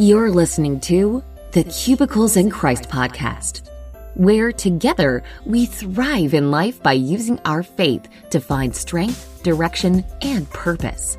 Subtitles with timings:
[0.00, 3.68] You're listening to the Cubicles and Christ podcast,
[4.14, 10.48] where together we thrive in life by using our faith to find strength, direction, and
[10.50, 11.18] purpose.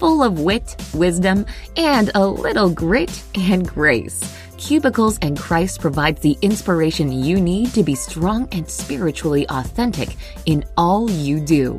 [0.00, 1.46] Full of wit, wisdom,
[1.76, 4.20] and a little grit and grace.
[4.58, 10.16] Cubicles and Christ provides the inspiration you need to be strong and spiritually authentic
[10.46, 11.78] in all you do.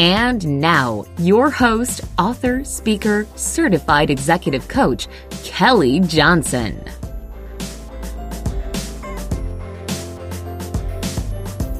[0.00, 5.06] And now, your host, author, speaker, certified executive coach,
[5.44, 6.84] Kelley Johnson.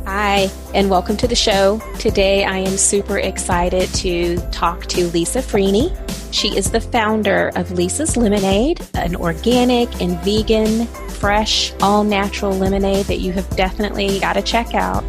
[0.06, 1.80] Hi, and welcome to the show.
[1.98, 5.92] Today I am super excited to talk to Lisa Freeney.
[6.32, 13.06] She is the founder of Lisa's Lemonade, an organic and vegan, fresh, all natural lemonade
[13.06, 15.02] that you have definitely got to check out.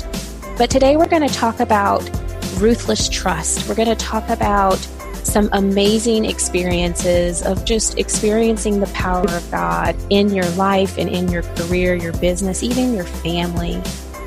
[0.57, 2.09] But today we're going to talk about
[2.57, 3.67] ruthless trust.
[3.67, 4.77] We're going to talk about
[5.23, 11.29] some amazing experiences of just experiencing the power of God in your life and in
[11.29, 13.81] your career, your business, even your family.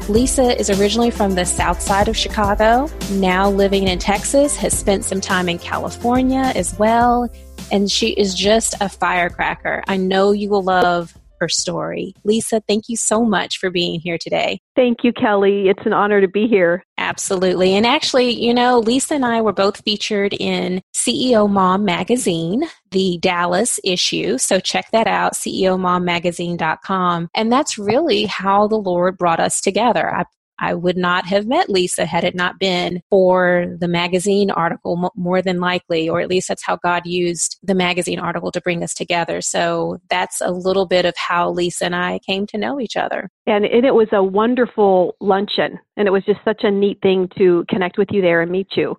[0.09, 5.05] Lisa is originally from the south side of Chicago, now living in Texas, has spent
[5.05, 7.29] some time in California as well,
[7.71, 9.85] and she is just a firecracker.
[9.87, 12.15] I know you will love her story.
[12.25, 14.61] Lisa, thank you so much for being here today.
[14.77, 15.69] Thank you, Kelley.
[15.69, 16.85] It's an honor to be here.
[16.99, 17.75] Absolutely.
[17.75, 23.19] And actually, you know, Lisa and I were both featured in CEO Mom Magazine, the
[23.21, 24.39] Dallas issue.
[24.39, 27.29] So check that out, CEOMomMagazine.com.
[27.35, 30.15] And that's really how the Lord brought us together.
[30.15, 30.25] I
[30.59, 35.43] I would not have met Lisa had it not been for the magazine article, more
[35.43, 38.95] than likely, or at least that's how God used the magazine article to bring us
[38.95, 39.41] together.
[39.41, 43.31] So that's a little bit of how Lisa and I came to know each other.
[43.47, 47.65] And, it was a wonderful luncheon, and it was just such a neat thing to
[47.69, 48.97] connect with you there and meet you.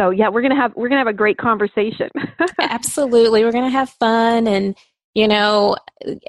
[0.00, 2.08] So yeah, we're gonna have we're gonna have a great conversation.
[2.58, 4.76] Absolutely, we're gonna have fun and
[5.14, 5.76] you know,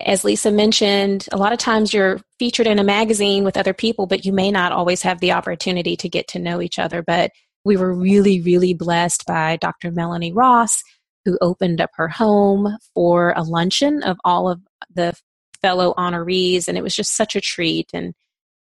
[0.02, 4.08] as Lisa mentioned, a lot of times you're featured in a magazine with other people,
[4.08, 7.02] but you may not always have the opportunity to get to know each other.
[7.02, 7.32] But
[7.64, 9.92] we were really, really blessed by Dr.
[9.92, 10.84] Melanie Ross,
[11.24, 14.60] who opened up her home for a luncheon of all of
[14.94, 15.14] the
[15.62, 16.68] fellow honorees.
[16.68, 18.14] And it was just such a treat and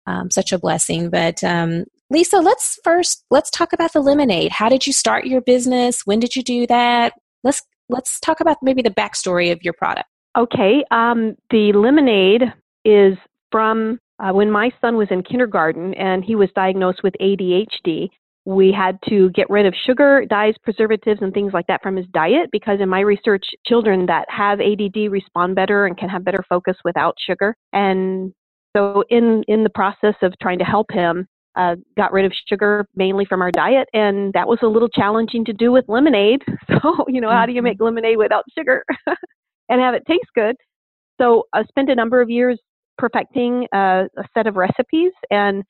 [0.07, 1.09] um, such a blessing.
[1.09, 4.51] But um, Lisa, let's first let's talk about the lemonade.
[4.51, 6.05] How did you start your business?
[6.05, 7.13] When did you do that?
[7.45, 10.09] Let's let's talk about maybe the backstory of your product.
[10.37, 10.85] Okay.
[10.91, 12.43] Um, the lemonade
[12.85, 13.19] is
[13.51, 18.09] from uh, when my son was in kindergarten and he was diagnosed with ADHD.
[18.47, 22.07] We had to get rid of sugar, dyes, preservatives, and things like that from his
[22.13, 26.43] diet because, in my research, children that have ADD respond better and can have better
[26.49, 27.55] focus without sugar.
[27.73, 28.33] And
[28.75, 32.87] so, in in the process of trying to help him, uh, got rid of sugar
[32.95, 36.43] mainly from our diet, and that was a little challenging to do with lemonade.
[36.83, 37.85] So, you know, how do you make mm-hmm.
[37.85, 38.85] lemonade without sugar
[39.69, 40.57] and have it taste good?
[41.21, 42.59] So, I spent a number of years
[42.97, 45.65] perfecting uh, a set of recipes, and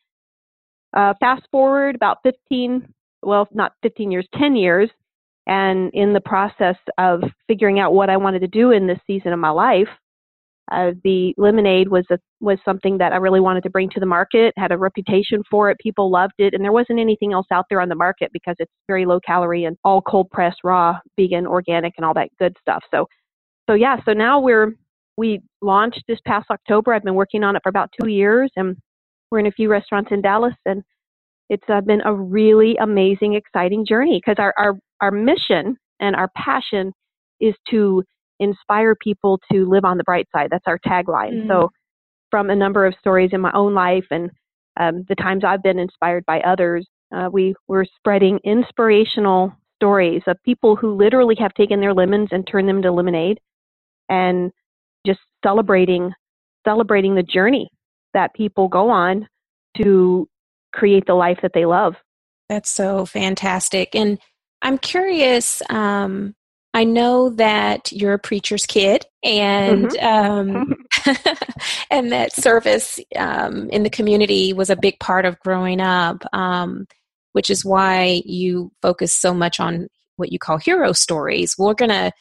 [0.95, 2.87] uh, fast forward about 15,
[3.23, 4.91] well, not 15 years, 10 years,
[5.47, 9.33] and in the process of figuring out what I wanted to do in this season
[9.33, 9.89] of my life,
[10.71, 14.07] uh, the lemonade was a, was something that I really wanted to bring to the
[14.07, 14.55] market.
[14.57, 15.79] Had a reputation for it.
[15.81, 18.73] People loved it, and there wasn't anything else out there on the market because it's
[18.87, 22.83] very low calorie and all cold pressed, raw, vegan, organic, and all that good stuff.
[22.91, 23.07] So,
[23.69, 23.97] so yeah.
[24.05, 24.75] So now we're
[25.17, 26.95] we launched this past October.
[26.95, 28.77] I've been working on it for about two years, and
[29.31, 30.83] we're in a few restaurants in Dallas, and
[31.49, 36.29] it's uh, been a really amazing, exciting journey because our, our our mission and our
[36.37, 36.93] passion
[37.41, 38.05] is to
[38.41, 40.49] inspire people to live on the bright side.
[40.51, 41.45] That's our tagline.
[41.45, 41.49] Mm.
[41.49, 41.71] So,
[42.31, 44.31] from a number of stories in my own life and
[44.79, 50.37] um, the times I've been inspired by others, uh, we were spreading inspirational stories of
[50.45, 53.39] people who literally have taken their lemons and turned them into lemonade,
[54.09, 54.51] and
[55.07, 56.13] just celebrating
[56.67, 57.71] celebrating the journey
[58.13, 59.27] that people go on
[59.77, 60.29] to
[60.73, 61.95] create the life that they love.
[62.49, 63.95] That's so fantastic.
[63.95, 64.19] And
[64.63, 66.35] I'm curious, um,
[66.73, 70.07] I know that you're a preacher's kid, and mm-hmm.
[70.07, 70.75] um,
[71.91, 76.87] and that service um, in the community was a big part of growing up, um,
[77.33, 81.57] which is why you focus so much on what you call hero stories.
[81.59, 82.13] We're gonna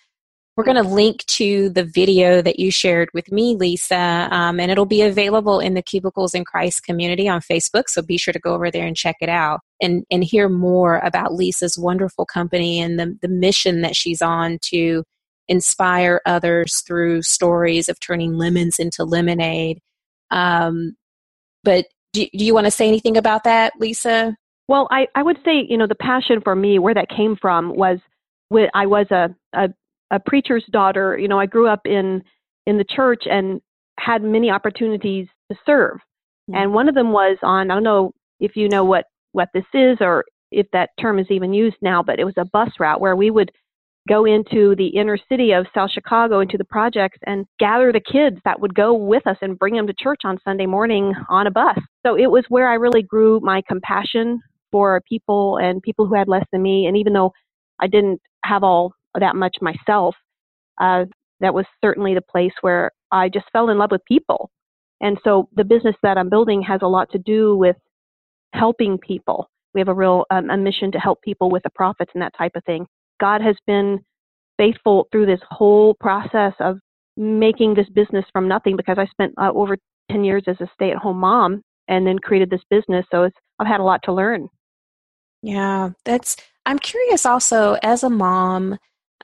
[0.59, 4.69] we're going to link to the video that you shared with me, Lisa, um, and
[4.69, 7.87] it'll be available in the Cubicles and Christ community on Facebook.
[7.87, 10.97] So be sure to go over there and check it out and, and hear more
[10.97, 15.05] about Lisa's wonderful company and the, the mission that she's on to
[15.47, 19.79] inspire others through stories of turning lemons into lemonade.
[20.29, 20.97] Um,
[21.63, 24.35] but do, do you want to say anything about that, Lisa?
[24.67, 27.77] Well, I, I would say, you know, the passion for me, where that came from
[27.77, 27.99] was
[28.49, 29.69] when I was a, a
[30.11, 32.23] a preacher's daughter, you know, I grew up in
[32.65, 33.61] in the church and
[33.99, 35.97] had many opportunities to serve.
[36.49, 36.55] Mm-hmm.
[36.55, 39.65] And one of them was on I don't know if you know what what this
[39.73, 43.01] is or if that term is even used now, but it was a bus route
[43.01, 43.51] where we would
[44.07, 48.37] go into the inner city of South Chicago into the projects and gather the kids
[48.43, 51.51] that would go with us and bring them to church on Sunday morning on a
[51.51, 51.77] bus.
[52.05, 54.41] So it was where I really grew my compassion
[54.71, 56.87] for people and people who had less than me.
[56.87, 57.31] And even though
[57.79, 60.15] I didn't have all that much myself,
[60.79, 61.05] uh,
[61.39, 64.49] that was certainly the place where I just fell in love with people.
[65.01, 67.77] And so the business that I'm building has a lot to do with
[68.53, 69.49] helping people.
[69.73, 72.33] We have a real um, a mission to help people with the profits and that
[72.37, 72.87] type of thing.
[73.19, 73.99] God has been
[74.57, 76.79] faithful through this whole process of
[77.15, 79.77] making this business from nothing because I spent uh, over
[80.11, 83.05] 10 years as a stay at home mom and then created this business.
[83.11, 83.29] So
[83.59, 84.47] I've had a lot to learn.
[85.41, 86.35] Yeah, that's,
[86.65, 88.77] I'm curious also as a mom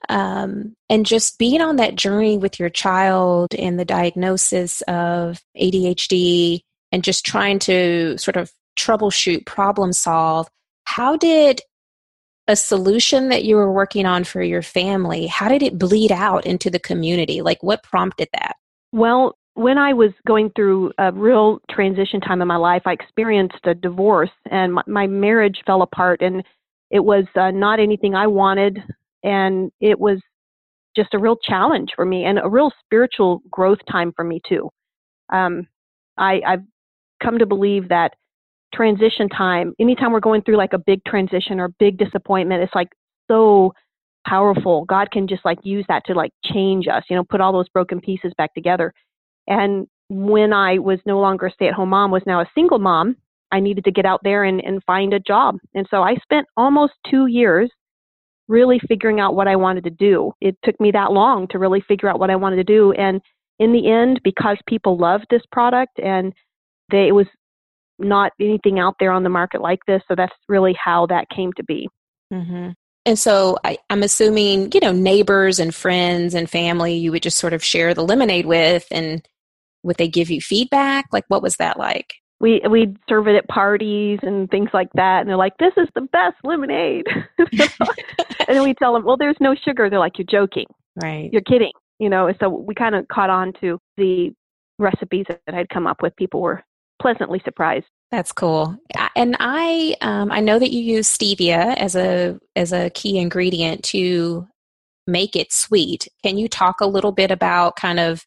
[0.09, 6.61] um, and just being on that journey with your child and the diagnosis of ADHD
[6.91, 10.47] and just trying to sort of troubleshoot, problem solve.
[10.85, 11.61] How did
[12.47, 16.45] a solution that you were working on for your family, how did it bleed out
[16.45, 17.41] into the community?
[17.41, 18.55] Like what prompted that?
[18.91, 23.59] Well, when I was going through a real transition time in my life, I experienced
[23.63, 26.43] a divorce and my, my marriage fell apart and
[26.91, 28.83] it was uh, not anything I wanted
[29.25, 30.19] and it was
[30.95, 34.69] just a real challenge for me and a real spiritual growth time for me too.
[35.33, 35.67] Um,
[36.17, 36.63] I, I've
[37.21, 38.13] come to believe that
[38.73, 42.89] transition time, anytime we're going through like a big transition or big disappointment, it's like
[43.29, 43.73] so
[44.27, 44.85] powerful.
[44.85, 47.69] God can just like use that to like change us, you know, put all those
[47.69, 48.93] broken pieces back together.
[49.47, 52.79] And when I was no longer a stay at home mom, was now a single
[52.79, 53.17] mom,
[53.51, 55.57] I needed to get out there and, and find a job.
[55.73, 57.71] And so I spent almost two years
[58.47, 60.33] really figuring out what I wanted to do.
[60.41, 62.91] It took me that long to really figure out what I wanted to do.
[62.93, 63.21] And
[63.59, 66.33] in the end, because people loved this product and
[66.91, 67.27] they, it was
[67.97, 70.01] not anything out there on the market like this.
[70.07, 71.89] So that's really how that came to be.
[72.31, 72.71] Mm-hmm.
[73.07, 77.37] And so I, am assuming, you know, neighbors and friends and family you would just
[77.37, 79.27] sort of share the lemonade with and
[79.83, 81.05] would they give you feedback?
[81.11, 82.15] Like what was that like?
[82.39, 85.87] We we'd serve it at parties and things like that and they're like, This is
[85.95, 89.89] the best lemonade and then we tell them, Well there's no sugar.
[89.89, 90.65] They're like, You're joking.
[91.01, 91.29] Right.
[91.31, 91.71] You're kidding.
[91.99, 94.33] You know, so we kind of caught on to the
[94.79, 96.15] recipes that I'd come up with.
[96.17, 96.63] People were
[97.01, 97.85] pleasantly surprised.
[98.11, 98.77] That's cool.
[99.15, 103.83] And I um, I know that you use stevia as a as a key ingredient
[103.85, 104.47] to
[105.07, 106.07] make it sweet.
[106.23, 108.25] Can you talk a little bit about kind of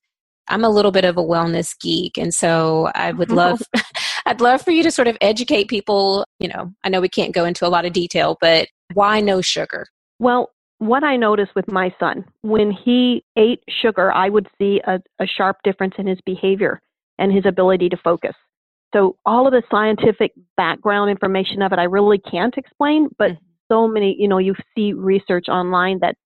[0.49, 3.61] I'm a little bit of a wellness geek and so I would love
[4.27, 7.35] I'd love for you to sort of educate people, you know, I know we can't
[7.35, 9.87] go into a lot of detail, but why no sugar?
[10.19, 15.01] Well, what I noticed with my son, when he ate sugar, I would see a,
[15.19, 16.81] a sharp difference in his behavior
[17.19, 18.35] and his ability to focus.
[18.95, 23.45] So all of the scientific background information of it, I really can't explain, but mm-hmm.
[23.71, 26.17] so many, you know, you see research online that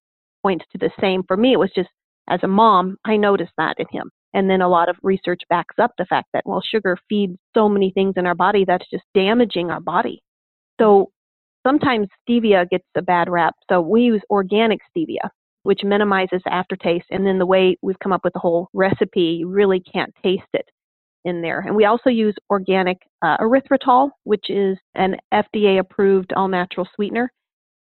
[0.43, 1.23] points to the same.
[1.23, 1.89] For me, it was just
[2.29, 4.11] as a mom, I noticed that in him.
[4.35, 7.69] And then a lot of research backs up the fact that, well, sugar feeds so
[7.69, 10.23] many things in our body that's just damaging our body.
[10.81, 11.11] So
[11.67, 13.55] sometimes stevia gets a bad rap.
[13.71, 15.29] So we use organic stevia,
[15.65, 17.07] which minimizes aftertaste.
[17.11, 20.43] And then the way we've come up with the whole recipe, you really can't taste
[20.55, 20.67] it
[21.25, 21.61] in there.
[21.61, 27.31] And we also use organic uh, erythritol, which is an FDA approved all natural sweetener,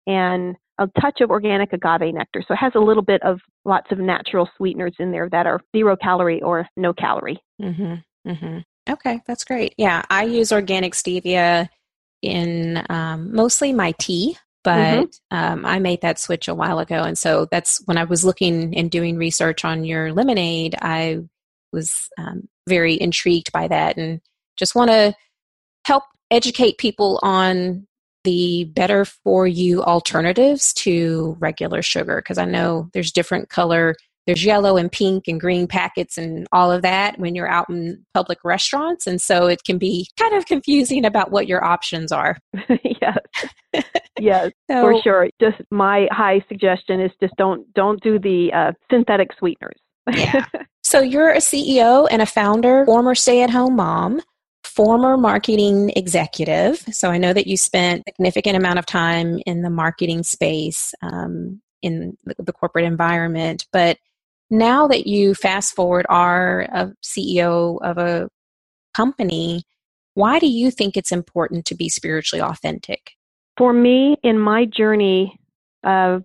[0.06, 2.44] and a touch of organic agave nectar.
[2.48, 5.62] So it has a little bit of lots of natural sweeteners in there that are
[5.76, 7.42] zero calorie or no calorie.
[7.62, 8.30] Mm-hmm.
[8.30, 8.58] Mm-hmm.
[8.90, 9.76] Okay, that's great.
[9.78, 11.70] Yeah, I use organic stevia
[12.22, 15.38] in um, mostly my tea, but mm-hmm.
[15.38, 17.04] um, I made that switch a while ago.
[17.04, 21.20] And so that's when I was looking and doing research on your lemonade, I
[21.72, 24.22] was um, very intrigued by that and
[24.58, 25.16] just want to
[25.86, 27.88] help educate people on
[28.24, 33.96] the better for you alternatives to regular sugar because I know there's different color.
[34.28, 38.06] There's yellow and pink and green packets and all of that when you're out in
[38.13, 42.38] public restaurants and so it can be kind of confusing about what your options are.
[43.01, 43.18] Yes.
[44.20, 45.30] Yes so, for sure.
[45.40, 49.80] Just my high suggestion is just don't don't do the uh, synthetic sweeteners.
[50.13, 50.46] Yeah.
[50.84, 54.22] So you're a CEO and a founder, former stay at home mom,
[54.84, 56.80] former marketing executive.
[56.92, 60.96] So I know that you spent a significant amount of time in the marketing space
[61.04, 63.68] um, in the corporate environment.
[63.72, 64.00] But
[64.50, 68.28] now that you fast forward are a CEO of a
[68.96, 69.66] company,
[70.16, 73.12] why do you think it's important to be spiritually authentic?
[73.60, 75.40] For me, in my journey
[75.84, 76.24] of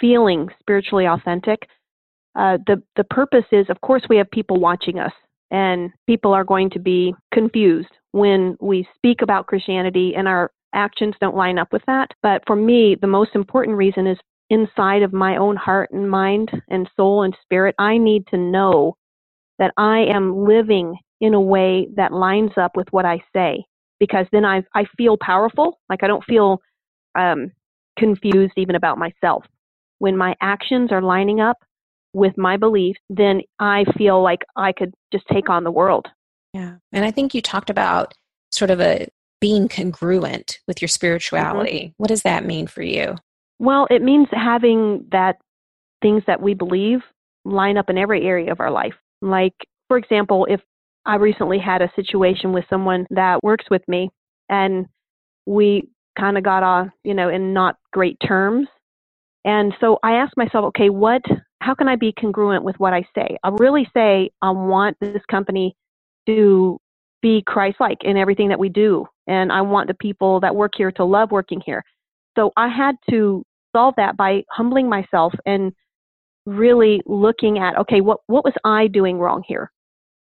[0.00, 1.60] feeling spiritually authentic,
[2.34, 5.12] uh, the the purpose is, of course, we have people watching us,
[5.50, 11.14] and people are going to be confused when we speak about Christianity and our actions
[11.20, 12.10] don't line up with that.
[12.22, 14.18] But for me, the most important reason is
[14.50, 17.74] inside of my own heart and mind and soul and spirit.
[17.78, 18.96] I need to know
[19.58, 23.64] that I am living in a way that lines up with what I say,
[23.98, 25.78] because then I I feel powerful.
[25.88, 26.60] Like I don't feel
[27.18, 27.50] um,
[27.98, 29.44] confused even about myself.
[29.98, 31.56] When my actions are lining up
[32.18, 36.06] with my beliefs, then I feel like I could just take on the world.
[36.52, 36.76] Yeah.
[36.92, 38.14] And I think you talked about
[38.50, 39.08] sort of a
[39.40, 41.78] being congruent with your spirituality.
[41.78, 41.94] Mm-hmm.
[41.96, 43.16] What does that mean for you?
[43.58, 45.36] Well, it means having that
[46.02, 47.00] things that we believe
[47.44, 48.94] line up in every area of our life.
[49.20, 49.54] Like,
[49.88, 50.60] for example, if
[51.06, 54.10] I recently had a situation with someone that works with me
[54.48, 54.86] and
[55.46, 58.68] we kind of got off, you know, in not great terms.
[59.44, 61.22] And so I asked myself, okay, what,
[61.60, 63.38] how can I be congruent with what I say?
[63.44, 65.76] I really say I want this company
[66.26, 66.78] to
[67.22, 69.06] be Christ like in everything that we do.
[69.26, 71.84] And I want the people that work here to love working here.
[72.38, 75.72] So I had to solve that by humbling myself and
[76.46, 79.70] really looking at, okay, what, what was I doing wrong here?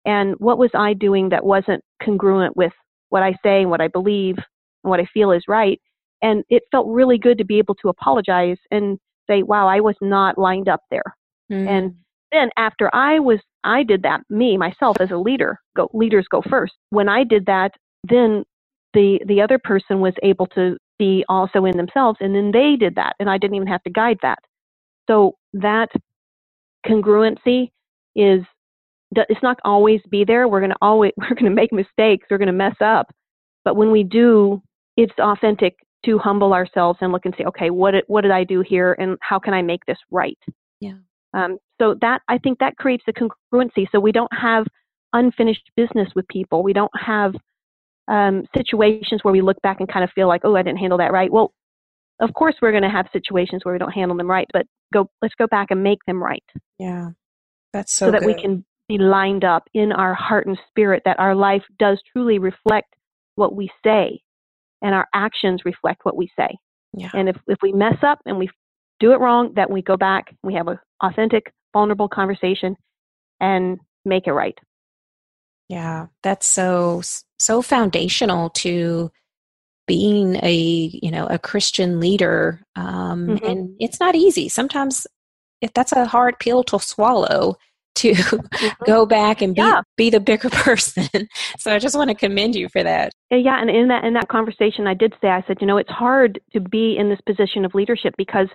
[0.05, 2.73] And what was I doing that wasn't congruent with
[3.09, 5.79] what I say and what I believe and what I feel is right?
[6.21, 8.99] And it felt really good to be able to apologize and
[9.29, 11.03] say, wow, I was not lined up there.
[11.51, 11.67] Mm.
[11.67, 11.95] And
[12.31, 16.41] then after I was, I did that, me, myself as a leader, go, leaders go
[16.49, 16.73] first.
[16.89, 17.71] When I did that,
[18.07, 18.43] then
[18.93, 22.95] the, the other person was able to be also in themselves and then they did
[22.95, 24.39] that and I didn't even have to guide that.
[25.09, 25.89] So that
[26.85, 27.71] congruency
[28.15, 28.41] is
[29.15, 30.47] it's not always be there.
[30.47, 32.27] We're going to always we're going to make mistakes.
[32.29, 33.07] We're going to mess up.
[33.63, 34.61] But when we do,
[34.97, 35.75] it's authentic
[36.05, 38.93] to humble ourselves and look and say, okay, what did, what did I do here,
[38.99, 40.37] and how can I make this right?
[40.79, 40.97] Yeah.
[41.35, 43.87] Um, so that I think that creates the congruency.
[43.91, 44.65] So we don't have
[45.13, 46.63] unfinished business with people.
[46.63, 47.33] We don't have
[48.07, 50.97] um, situations where we look back and kind of feel like, oh, I didn't handle
[50.99, 51.31] that right.
[51.31, 51.53] Well,
[52.21, 55.09] of course we're going to have situations where we don't handle them right, but go
[55.21, 56.43] let's go back and make them right.
[56.79, 57.09] Yeah.
[57.73, 58.35] That's so, so that good.
[58.35, 62.39] we can be lined up in our heart and spirit that our life does truly
[62.39, 62.95] reflect
[63.35, 64.21] what we say
[64.81, 66.55] and our actions reflect what we say.
[66.93, 67.09] Yeah.
[67.13, 68.49] And if, if we mess up and we
[68.99, 72.75] do it wrong, that we go back, we have an authentic, vulnerable conversation
[73.39, 74.57] and make it right.
[75.67, 77.01] Yeah, that's so
[77.39, 79.11] so foundational to
[79.87, 83.45] being a you know a Christian leader, um, mm-hmm.
[83.45, 84.47] and it's not easy.
[84.47, 85.07] Sometimes
[85.61, 87.55] if that's a hard pill to swallow
[87.95, 88.83] to mm-hmm.
[88.85, 89.81] go back and be yeah.
[89.97, 91.07] be the bigger person.
[91.57, 93.13] so I just want to commend you for that.
[93.31, 95.89] Yeah, and in that in that conversation I did say I said, you know, it's
[95.89, 98.49] hard to be in this position of leadership because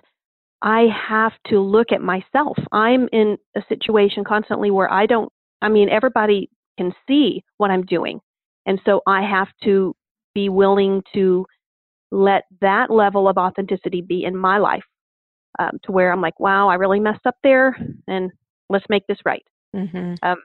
[0.61, 2.57] I have to look at myself.
[2.71, 7.85] I'm in a situation constantly where I don't I mean everybody can see what I'm
[7.85, 8.19] doing.
[8.65, 9.95] And so I have to
[10.33, 11.45] be willing to
[12.11, 14.83] let that level of authenticity be in my life
[15.59, 17.77] um, to where I'm like, wow, I really messed up there,
[18.07, 18.31] and
[18.69, 19.43] let's make this right.
[19.75, 20.15] Mm-hmm.
[20.23, 20.37] Um,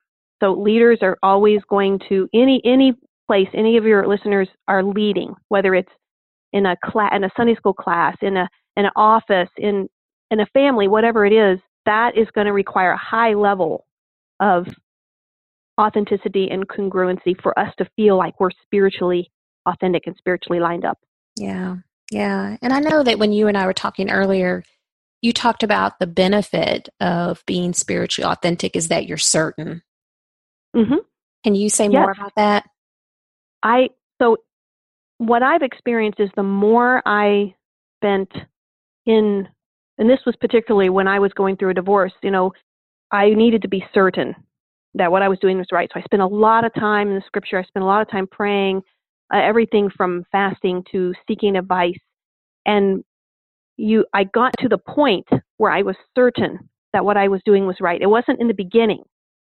[0.42, 2.94] so leaders are always going to any any
[3.26, 5.92] place any of your listeners are leading, whether it's
[6.52, 9.88] in a class, in a Sunday school class, in a in an office, in
[10.30, 13.87] in a family, whatever it is, that is going to require a high level
[14.40, 14.66] of
[15.80, 19.30] authenticity and congruency for us to feel like we're spiritually
[19.66, 20.99] authentic and spiritually lined up.
[21.37, 21.76] Yeah.
[22.11, 22.56] Yeah.
[22.62, 24.62] And I know that when you and I were talking earlier,
[25.23, 29.83] you talked about the benefit of being spiritually authentic is that you're certain.
[30.75, 30.99] Mm-hmm.
[31.45, 32.64] Can you say more about that?
[33.62, 33.88] I
[34.21, 34.38] so
[35.18, 37.54] what I've experienced is the more I
[37.99, 38.30] spent
[39.06, 39.49] in,
[39.99, 42.12] and this was particularly when I was going through a divorce.
[42.23, 42.53] You know,
[43.12, 44.35] I needed to be certain
[44.95, 45.91] that what I was doing was right.
[45.93, 47.59] So I spent a lot of time in the scripture.
[47.59, 48.83] I spent a lot of time praying,
[49.33, 51.99] uh, everything from fasting to seeking advice.
[52.65, 53.05] And
[53.76, 56.59] you I got to the point where I was certain
[56.93, 58.00] that what I was doing was right.
[58.00, 59.03] It wasn't in the beginning.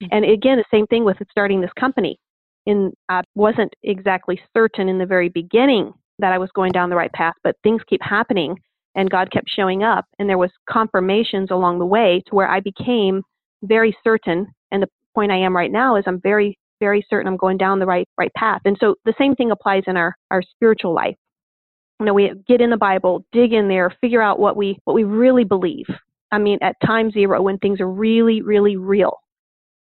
[0.03, 0.15] Mm-hmm.
[0.15, 2.17] And again, the same thing with starting this company.
[2.65, 6.95] In I wasn't exactly certain in the very beginning that I was going down the
[6.95, 8.55] right path, but things keep happening
[8.95, 12.59] and God kept showing up and there was confirmations along the way to where I
[12.59, 13.21] became
[13.63, 17.37] very certain and the point I am right now is I'm very very certain I'm
[17.37, 18.61] going down the right right path.
[18.65, 21.15] And so the same thing applies in our our spiritual life
[21.99, 24.93] you know, we get in the Bible, dig in there, figure out what we what
[24.93, 25.85] we really believe.
[26.31, 29.17] I mean, at time zero, when things are really, really real,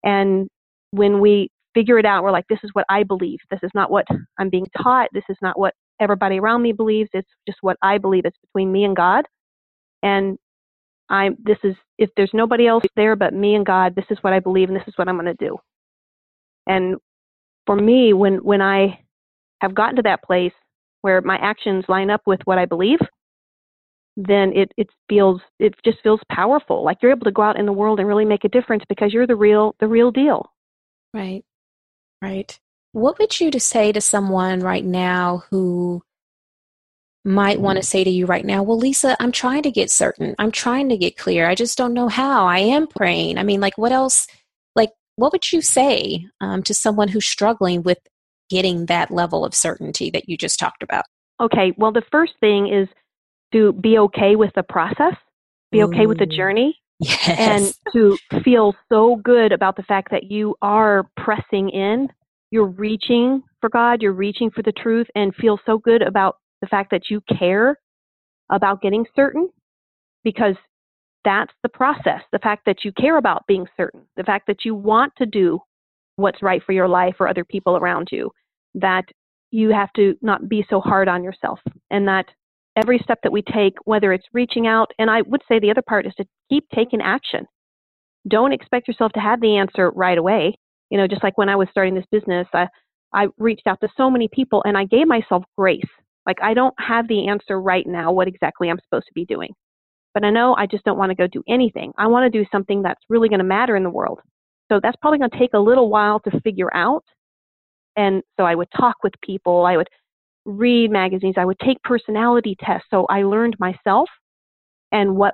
[0.04, 0.48] and
[0.92, 3.38] when we figure it out, we're like, this is what I believe.
[3.51, 4.06] This is not what
[4.39, 5.10] I'm being taught.
[5.13, 7.10] This is not what everybody around me believes.
[7.13, 8.25] It's just what I believe.
[8.25, 9.25] It's between me and God.
[10.03, 10.38] And
[11.10, 14.34] I'm this is if there's nobody else there but me and God, this is what
[14.34, 15.58] I believe and this is what I'm going to do.
[16.68, 16.98] And
[17.65, 19.00] for me, when when I
[19.62, 20.53] have gotten to that place
[21.01, 23.00] where my actions line up with what I believe,
[24.15, 26.84] then it it feels it just feels powerful.
[26.84, 29.13] Like you're able to go out in the world and really make a difference because
[29.13, 30.51] you're the real the real deal.
[31.13, 31.44] Right.
[32.22, 32.60] Right.
[32.91, 36.01] What would you to say to someone right now who
[37.25, 40.36] might want to say to you right now, well, Lisa, I'm trying to get certain.
[40.39, 41.48] I'm trying to get clear.
[41.48, 42.46] I just don't know how.
[42.46, 43.38] I am praying.
[43.38, 44.27] I mean, like, what else?
[44.75, 48.00] Like, what would you say um, to someone who's struggling with
[48.50, 51.05] getting that level of certainty that you just talked about?
[51.39, 51.74] Okay.
[51.77, 52.88] Well, the first thing is
[53.51, 55.15] to be okay with the process,
[55.72, 56.10] be okay Ooh.
[56.10, 56.79] with the journey.
[57.00, 57.77] Yes.
[57.88, 62.10] And to feel so good about the fact that you are pressing in,
[62.51, 66.68] you're reaching for God, you're reaching for the truth, and feel so good about the
[66.68, 67.77] fact that you care
[68.51, 69.50] about getting certain
[70.24, 70.56] because
[71.24, 72.22] that's the process.
[72.32, 75.60] The fact that you care about being certain, the fact that you want to do
[76.15, 78.32] what's right for your life or other people around you,
[78.75, 79.06] that
[79.51, 82.25] you have to not be so hard on yourself, and that
[82.75, 85.82] every step that we take, whether it's reaching out, and I would say the other
[85.82, 87.46] part is to keep taking action.
[88.27, 90.56] Don't expect yourself to have the answer right away.
[90.89, 92.67] You know, just like when I was starting this business, I,
[93.13, 95.84] I reached out to so many people and I gave myself grace
[96.29, 99.51] like, I don't have the answer right now what exactly I'm supposed to be doing.
[100.13, 101.91] But I know I just don't want to go do anything.
[101.98, 104.19] I want to do something that's really going to matter in the world.
[104.72, 107.03] So that's probably going to take a little while to figure out.
[107.96, 109.88] And so I would talk with people, I would
[110.46, 112.88] read magazines, I would take personality tests.
[112.91, 114.08] So I learned myself
[114.91, 115.34] and what,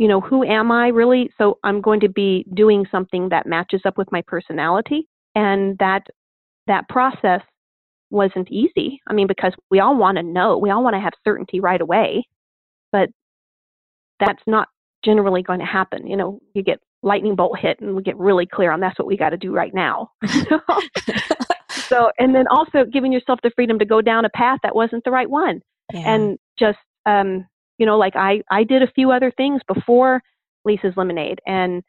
[0.00, 1.30] you know, who am I really?
[1.36, 5.06] So I'm going to be doing something that matches up with my personality.
[5.34, 6.06] And that
[6.66, 7.42] that process
[8.08, 9.02] wasn't easy.
[9.06, 11.82] I mean, because we all want to know, we all want to have certainty right
[11.82, 12.26] away,
[12.90, 13.10] but
[14.18, 14.68] that's not
[15.04, 16.06] generally going to happen.
[16.06, 19.06] You know, you get lightning bolt hit and we get really clear on that's what
[19.06, 20.12] we got to do right now.
[21.70, 25.04] so, and then also giving yourself the freedom to go down a path that wasn't
[25.04, 25.60] the right one.
[25.92, 26.14] Yeah.
[26.14, 27.46] And just, um,
[27.80, 30.22] you know, like I, I did a few other things before
[30.66, 31.82] Lisa's Lemonade and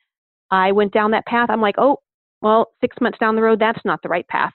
[0.49, 1.49] I went down that path.
[1.49, 1.97] I'm like, oh,
[2.41, 4.53] well, six months down the road, that's not the right path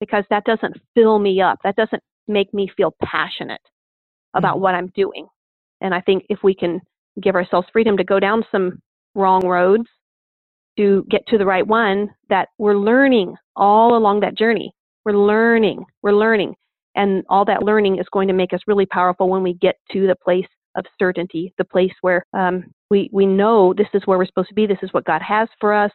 [0.00, 1.58] because that doesn't fill me up.
[1.62, 3.60] That doesn't make me feel passionate
[4.34, 4.62] about mm-hmm.
[4.62, 5.28] what I'm doing.
[5.82, 6.80] And I think if we can
[7.22, 8.80] give ourselves freedom to go down some
[9.14, 9.86] wrong roads
[10.78, 14.72] to get to the right one, that we're learning all along that journey.
[15.04, 16.54] We're learning, we're learning.
[16.94, 20.06] And all that learning is going to make us really powerful when we get to
[20.06, 24.26] the place of certainty, the place where um, we, we know this is where we're
[24.26, 25.92] supposed to be, this is what God has for us,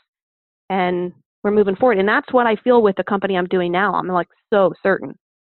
[0.69, 1.99] and we're moving forward.
[1.99, 3.93] And that's what I feel with the company I'm doing now.
[3.93, 5.15] I'm like so certain.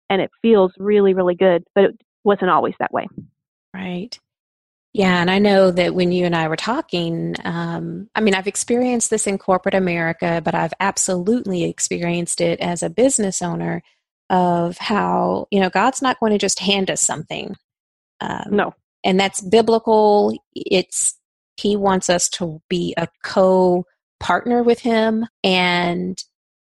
[0.10, 1.64] And it feels really, really good.
[1.76, 3.08] But it wasn't always that way.
[3.74, 4.18] Right.
[4.94, 8.48] Yeah, and I know that when you and I were talking, um, I mean, I've
[8.48, 13.84] experienced this in corporate America, but I've absolutely experienced it as a business owner
[14.32, 17.56] of how, you know, God's not going to just hand us something.
[18.20, 18.74] Um, no.
[19.04, 20.38] And that's biblical.
[20.54, 21.18] It's,
[21.58, 23.86] He wants us to be a co
[24.20, 26.22] partner with him and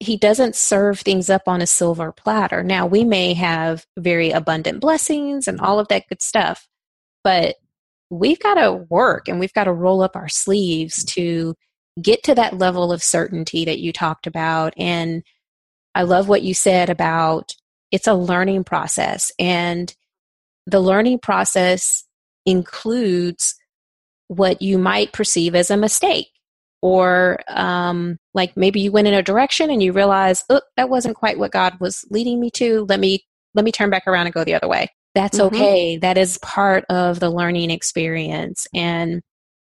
[0.00, 2.62] he doesn't serve things up on a silver platter.
[2.62, 6.68] Now, we may have very abundant blessings and all of that good stuff,
[7.24, 7.56] but
[8.10, 11.54] we've got to work and we've got to roll up our sleeves to
[12.00, 14.72] get to that level of certainty that you talked about.
[14.76, 15.24] And
[15.96, 17.54] I love what you said about
[17.90, 19.92] it's a learning process, and
[20.66, 22.04] the learning process
[22.48, 23.54] includes
[24.28, 26.28] what you might perceive as a mistake
[26.82, 31.16] or um, like maybe you went in a direction and you realize oh that wasn't
[31.16, 32.84] quite what god was leading me to.
[32.88, 34.88] Let me let me turn back around and go the other way.
[35.14, 35.54] That's mm-hmm.
[35.54, 35.96] okay.
[35.96, 38.66] That is part of the learning experience.
[38.74, 39.22] And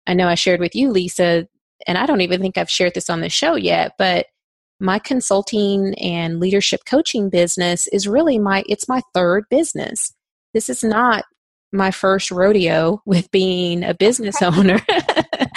[0.07, 1.47] i know i shared with you lisa
[1.87, 4.27] and i don't even think i've shared this on the show yet but
[4.79, 10.13] my consulting and leadership coaching business is really my it's my third business.
[10.53, 11.25] This is not
[11.71, 14.79] my first rodeo with being a business owner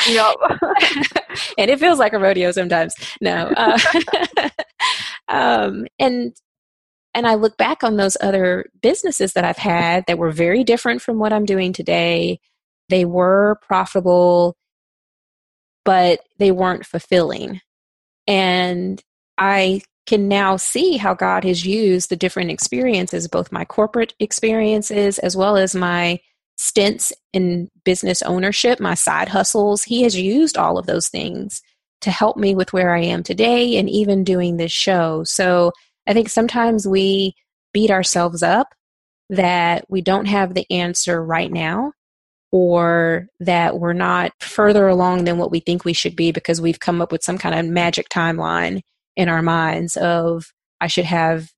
[0.08, 0.36] yep.
[1.58, 2.94] and it feels like a rodeo sometimes.
[3.20, 3.52] No.
[3.56, 3.78] Uh,
[5.28, 6.34] um, and
[7.14, 11.02] and I look back on those other businesses that I've had that were very different
[11.02, 12.38] from what I'm doing today.
[12.90, 14.56] They were profitable,
[15.84, 17.60] but they weren't fulfilling.
[18.26, 19.02] And
[19.36, 25.18] I can now see how God has used the different experiences, both my corporate experiences
[25.18, 26.18] as well as my
[26.56, 29.84] stints in business ownership, my side hustles.
[29.84, 31.60] He has used all of those things
[32.00, 35.24] to help me with where I am today and even doing this show.
[35.24, 35.72] So
[36.06, 37.34] I think sometimes we
[37.74, 38.68] beat ourselves up
[39.28, 41.92] that we don't have the answer right now.
[42.50, 46.80] or that we're not further along than what we think we should be because we've
[46.80, 48.80] come up with some kind of magic timeline
[49.18, 51.52] in our minds of I should have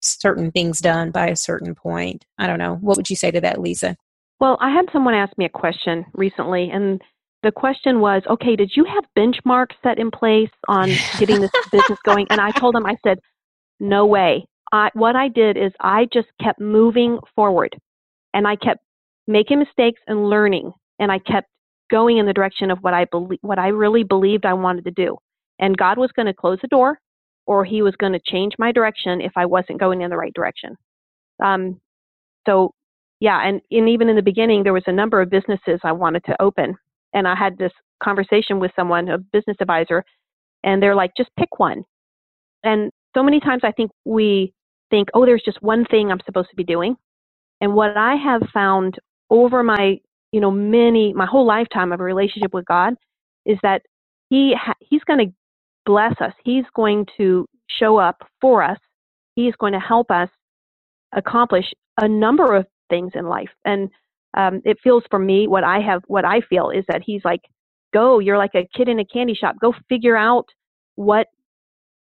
[0.00, 2.24] certain things done by a certain point.
[2.38, 2.76] I don't know.
[2.76, 3.96] What would you say to that, Lisa?
[4.38, 7.02] Well, I had someone ask me a question recently, and
[7.42, 11.98] the question was, okay, did you have benchmarks set in place on getting this business
[12.04, 12.26] going?
[12.30, 13.18] And I told them, I said,
[13.80, 14.46] no way.
[14.72, 17.76] I, what I did is I just kept moving forward
[18.32, 18.80] and I kept
[19.26, 21.48] making mistakes and learning and I kept
[21.90, 24.92] going in the direction of what I believe, what I really believed I wanted to
[24.92, 25.18] do.
[25.60, 27.00] And God was going to close the door
[27.46, 30.34] or he was going to change my direction if I wasn't going in the right
[30.34, 30.76] direction.
[31.44, 31.80] Um,
[32.46, 32.72] so
[33.20, 36.24] yeah, and, and even in the beginning, there was a number of businesses I wanted
[36.26, 36.76] to open.
[37.14, 40.04] And I had this conversation with someone, a business advisor,
[40.64, 41.84] and they're like, just pick one.
[42.64, 44.54] And so many times I think we
[44.90, 46.96] think, oh, there's just one thing I'm supposed to be doing.
[47.60, 48.98] And what I have found
[49.30, 49.98] over my,
[50.32, 52.94] you know, many, my whole lifetime of a relationship with God
[53.46, 53.82] is that
[54.30, 55.34] He, ha- He's going to
[55.90, 56.32] bless us.
[56.44, 58.78] He's going to show up for us.
[59.34, 60.28] He's going to help us
[61.12, 61.64] accomplish
[62.00, 63.50] a number of things in life.
[63.64, 63.90] And
[64.36, 67.40] um, it feels for me what I have, what I feel is that He's like,
[67.92, 69.56] go, you're like a kid in a candy shop.
[69.60, 70.44] Go figure out
[70.94, 71.26] what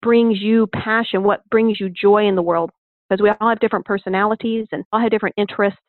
[0.01, 2.71] brings you passion, what brings you joy in the world.
[3.09, 5.79] Because we all have different personalities and all have different interests,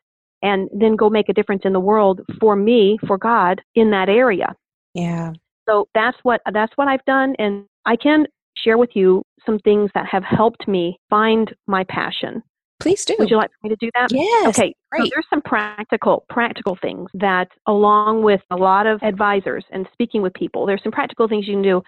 [0.41, 4.07] and then go make a difference in the world for me, for God, in that
[4.07, 4.55] area.
[4.93, 5.33] Yeah.
[5.67, 9.89] So that's what that's what I've done, and I can share with you some things
[9.95, 12.43] that have helped me find my passion.
[12.79, 13.15] Please do.
[13.19, 14.11] Would you like me to do that?
[14.11, 14.47] Yes.
[14.57, 14.73] Okay.
[14.91, 15.03] Great.
[15.03, 20.21] So there's some practical practical things that, along with a lot of advisors and speaking
[20.21, 21.83] with people, there's some practical things you can do,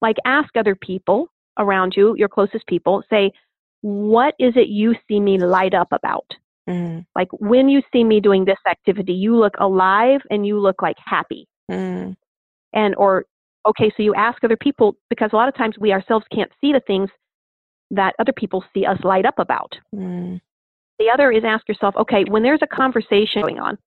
[0.00, 1.28] like ask other people
[1.58, 3.32] around you, your closest people, say,
[3.80, 6.26] what is it you see me light up about?
[6.68, 7.06] Mm.
[7.14, 10.96] Like when you see me doing this activity, you look alive and you look like
[11.04, 11.48] happy.
[11.70, 12.16] Mm.
[12.72, 13.26] And, or,
[13.66, 16.72] okay, so you ask other people because a lot of times we ourselves can't see
[16.72, 17.10] the things
[17.90, 19.72] that other people see us light up about.
[19.94, 20.40] Mm.
[20.98, 23.78] The other is ask yourself, okay, when there's a conversation going on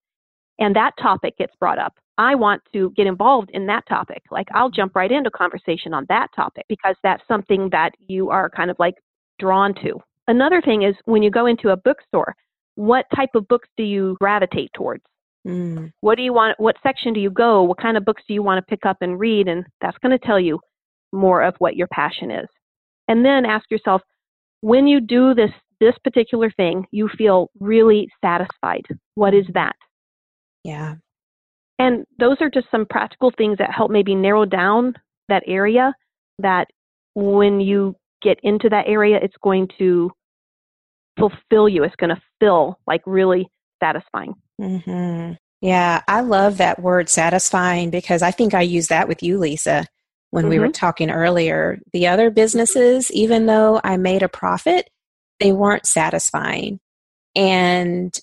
[0.58, 4.22] and that topic gets brought up, I want to get involved in that topic.
[4.30, 8.48] Like I'll jump right into conversation on that topic because that's something that you are
[8.48, 8.94] kind of like
[9.38, 9.98] drawn to.
[10.28, 12.36] Another thing is when you go into a bookstore,
[12.76, 15.02] what type of books do you gravitate towards?
[15.46, 15.92] Mm.
[16.00, 16.60] What do you want?
[16.60, 17.62] What section do you go?
[17.62, 19.48] What kind of books do you want to pick up and read?
[19.48, 20.60] And that's going to tell you
[21.12, 22.46] more of what your passion is.
[23.08, 24.02] And then ask yourself,
[24.60, 25.50] when you do this
[25.80, 28.84] this particular thing, you feel really satisfied.
[29.14, 29.74] What is that?
[30.62, 30.96] Yeah.
[31.78, 34.94] And those are just some practical things that help maybe narrow down
[35.30, 35.94] that area
[36.38, 36.66] that
[37.14, 40.10] when you get into that area, it's going to
[41.18, 41.82] fulfill you.
[41.84, 43.48] It's going to feel like really
[43.82, 44.34] satisfying.
[44.60, 45.32] Mm-hmm.
[45.60, 49.86] Yeah, I love that word satisfying because I think I used that with you, Lisa,
[50.30, 50.50] when mm-hmm.
[50.50, 50.72] we were mm-hmm.
[50.72, 51.78] talking earlier.
[51.92, 54.88] The other businesses, even though I made a profit,
[55.38, 56.80] they weren't satisfying.
[57.34, 58.16] And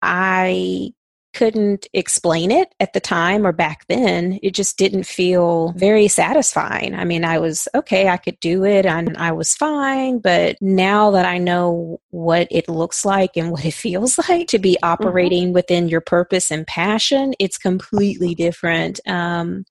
[0.00, 0.92] I
[1.38, 4.40] couldn't explain it at the time or back then.
[4.42, 6.96] It just didn't feel very satisfying.
[6.96, 10.18] I mean, I was okay, I could do it and I was fine.
[10.18, 14.58] But now that I know what it looks like and what it feels like to
[14.58, 14.90] be mm-hmm.
[14.90, 15.52] operating mm-hmm.
[15.52, 18.98] within your purpose and passion, it's completely different.
[19.06, 19.64] Um,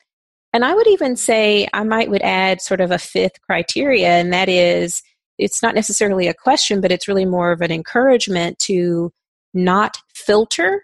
[0.53, 4.31] and I would even say I might would add sort of a fifth criteria, and
[4.31, 5.03] that is
[5.37, 9.11] it's not necessarily a question, but it's really more of an encouragement to
[9.53, 10.81] not filter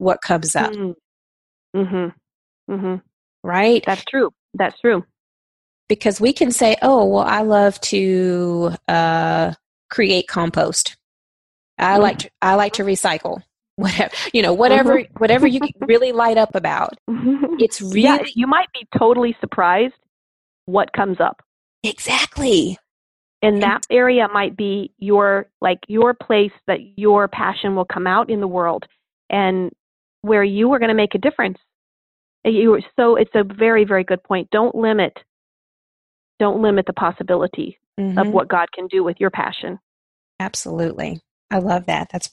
[0.00, 0.72] what comes up.
[0.72, 1.78] Mm-hmm.
[1.78, 2.72] mm-hmm.
[2.72, 2.94] Mm-hmm.
[3.42, 3.82] Right?
[3.86, 4.30] That's true.
[4.54, 5.04] That's true.
[5.88, 9.52] Because we can say, oh, well, I love to uh,
[9.90, 10.96] create compost.
[11.78, 12.02] I mm-hmm.
[12.02, 13.42] like to, I like to recycle.
[13.80, 15.18] Whatever you know, whatever mm-hmm.
[15.18, 16.98] whatever you really light up about.
[17.58, 19.94] It's really yeah, you might be totally surprised
[20.66, 21.40] what comes up.
[21.82, 22.78] Exactly
[23.42, 28.30] and that area might be your like your place that your passion will come out
[28.30, 28.84] in the world
[29.30, 29.70] and
[30.22, 31.58] where you are going to make a difference.
[32.44, 34.48] You so it's a very very good point.
[34.50, 35.12] Don't limit
[36.38, 38.18] don't limit the possibility mm-hmm.
[38.18, 39.78] of what god can do with your passion.
[40.38, 41.20] Absolutely.
[41.50, 42.08] I love that.
[42.10, 42.30] That's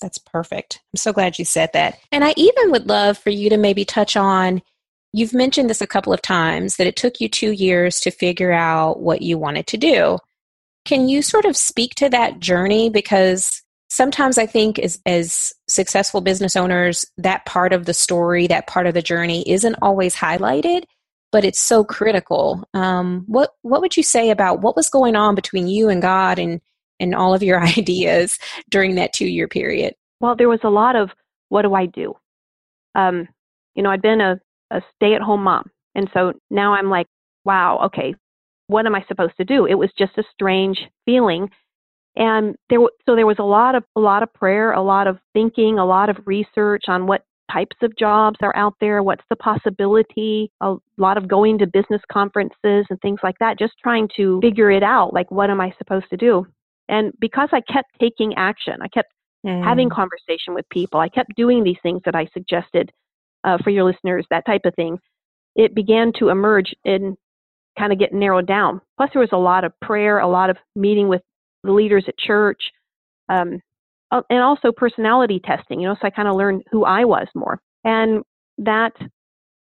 [0.00, 0.80] that's perfect.
[0.92, 1.98] I'm so glad you said that.
[2.10, 4.60] And i even would love for you to maybe touch on
[5.14, 8.50] you've mentioned this a couple of times that it took you two years to figure
[8.50, 10.18] out what you wanted to do.
[10.84, 12.90] Can you sort of speak to that journey?
[12.90, 13.62] Because
[13.94, 18.86] sometimes I think as, as successful business owners, that part of the story, that part
[18.86, 20.84] of the journey isn't always highlighted,
[21.30, 22.68] but it's so critical.
[22.74, 26.38] Um, what what would you say about what was going on between you and God
[26.38, 26.60] and
[27.00, 29.94] and all of your ideas during that two year period?
[30.20, 31.10] Well, there was a lot of
[31.48, 32.14] what do I do?
[32.94, 33.28] Um,
[33.74, 35.70] You know, I'd been a, a stay at home mom.
[35.94, 37.06] And so now I'm like,
[37.44, 38.14] wow, okay,
[38.66, 39.66] what am I supposed to do?
[39.66, 41.50] It was just a strange feeling.
[42.16, 45.18] And there, so there was a lot of a lot of prayer, a lot of
[45.32, 47.22] thinking, a lot of research on what
[47.52, 52.00] types of jobs are out there, what's the possibility, a lot of going to business
[52.10, 55.12] conferences and things like that, just trying to figure it out.
[55.12, 56.46] Like, what am I supposed to do?
[56.88, 59.12] And because I kept taking action, I kept
[59.44, 59.62] mm.
[59.62, 62.90] having conversation with people, I kept doing these things that I suggested
[63.44, 64.98] uh, for your listeners, that type of thing.
[65.56, 67.16] It began to emerge and
[67.78, 68.80] kind of get narrowed down.
[68.96, 71.22] Plus, there was a lot of prayer, a lot of meeting with
[71.64, 72.60] the leaders at church,
[73.28, 73.60] um,
[74.10, 77.26] uh, and also personality testing, you know, so I kind of learned who I was
[77.34, 77.60] more.
[77.84, 78.22] And
[78.58, 78.92] that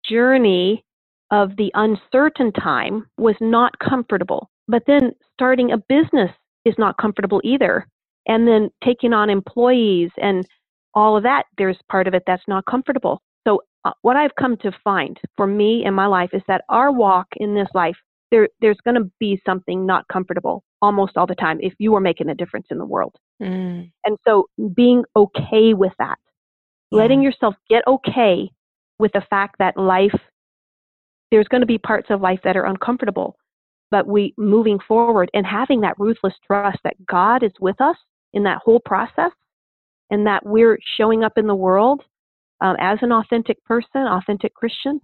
[0.06, 0.84] journey
[1.30, 4.50] of the uncertain time was not comfortable.
[4.68, 6.30] But then starting a business
[6.64, 7.86] is not comfortable either.
[8.26, 10.46] And then taking on employees and
[10.94, 13.20] all of that, there's part of it that's not comfortable.
[13.46, 16.90] So, uh, what I've come to find for me in my life is that our
[16.90, 17.96] walk in this life,
[18.30, 22.00] there, there's going to be something not comfortable almost all the time if you are
[22.00, 23.16] making a difference in the world.
[23.42, 23.90] Mm.
[24.04, 26.18] And so being okay with that,
[26.90, 26.98] yeah.
[26.98, 28.50] letting yourself get okay
[28.98, 30.14] with the fact that life,
[31.30, 33.36] there's going to be parts of life that are uncomfortable,
[33.90, 37.96] but we moving forward and having that ruthless trust that God is with us
[38.34, 39.32] in that whole process
[40.10, 42.02] and that we're showing up in the world
[42.60, 45.00] um, as an authentic person, authentic Christian,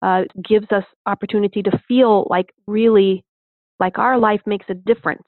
[0.00, 3.24] uh, gives us opportunity to feel like really
[3.80, 5.22] like our life makes a difference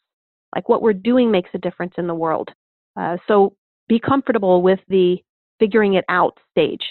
[0.55, 2.51] like what we're doing makes a difference in the world.
[2.99, 3.55] Uh, so
[3.89, 5.19] be comfortable with the
[5.59, 6.83] figuring it out stage.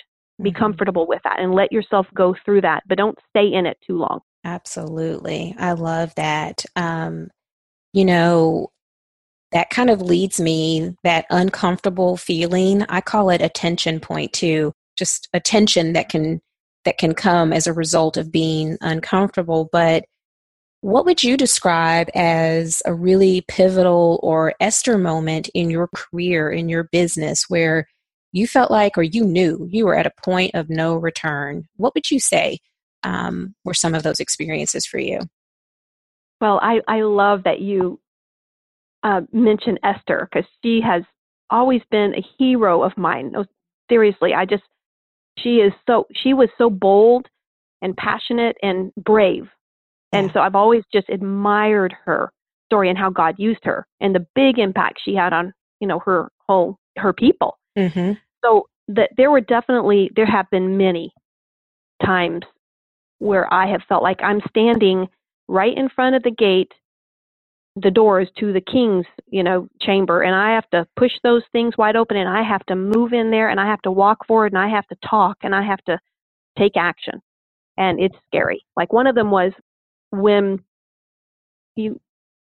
[0.41, 0.60] Be mm-hmm.
[0.60, 3.98] comfortable with that and let yourself go through that, but don't stay in it too
[3.98, 4.22] long.
[4.45, 5.56] Absolutely.
[5.60, 6.65] I love that.
[6.76, 7.30] Um,
[7.93, 8.69] you know,
[9.52, 12.84] that kind of leads me that uncomfortable feeling.
[12.84, 16.39] I call it a tension point too, just a tension that can
[16.86, 20.06] that can come as a result of being uncomfortable, but
[20.81, 26.69] what would you describe as a really pivotal or Esther moment in your career, in
[26.69, 27.87] your business, where
[28.31, 31.67] you felt like or you knew you were at a point of no return?
[31.75, 32.59] What would you say
[33.03, 35.19] um, were some of those experiences for you?
[36.39, 37.99] Well, I, I love that you
[39.03, 39.21] uh,
[39.83, 41.03] Esther because she has
[41.49, 43.31] always been a hero of mine.
[43.31, 43.43] No,
[43.89, 44.63] seriously, I just,
[45.37, 47.27] she is so, she was so bold
[47.81, 49.49] and passionate and brave
[50.12, 52.32] and so I've always just admired her
[52.67, 56.00] story and how God used her and the big impact she had on, you know,
[56.00, 57.58] her whole, her people.
[57.78, 58.13] Mm-hmm.
[58.43, 61.12] So that there were definitely, there have been many
[62.04, 62.43] times
[63.19, 65.08] where I have felt like I'm standing
[65.48, 66.72] right in front of the gate,
[67.76, 71.78] the doors to the king's, you know, chamber, and I have to push those things
[71.78, 74.54] wide open and I have to move in there and I have to walk forward
[74.54, 76.00] and I have to talk and I have to
[76.58, 77.22] take action.
[77.78, 78.65] And it's scary.
[78.76, 79.54] Like one of them was
[80.12, 80.60] when
[81.76, 82.00] you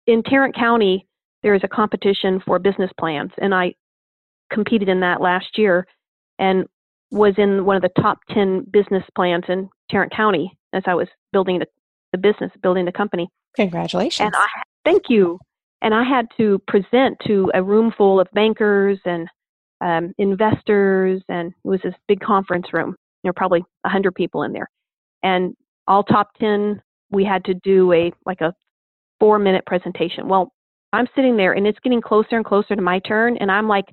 [0.07, 1.07] in Tarrant County
[1.42, 3.74] there is a competition for business plans and I
[4.53, 5.87] competed in that last year
[6.38, 6.66] and
[7.11, 11.09] was in one of the top 10 business plans in Tarrant County as I was
[11.33, 11.66] building the,
[12.12, 13.29] the business, building the company.
[13.57, 14.27] Congratulations.
[14.27, 14.46] And I
[14.85, 15.38] thank you.
[15.83, 19.29] And I had to present to a room full of bankers and
[19.81, 22.96] um, investors, and it was this big conference room.
[23.22, 24.68] There were probably 100 people in there.
[25.22, 25.55] And
[25.87, 28.54] all top 10 we had to do a like a
[29.20, 30.28] four minute presentation.
[30.28, 30.52] Well,
[30.92, 33.86] I'm sitting there and it's getting closer and closer to my turn, and I'm like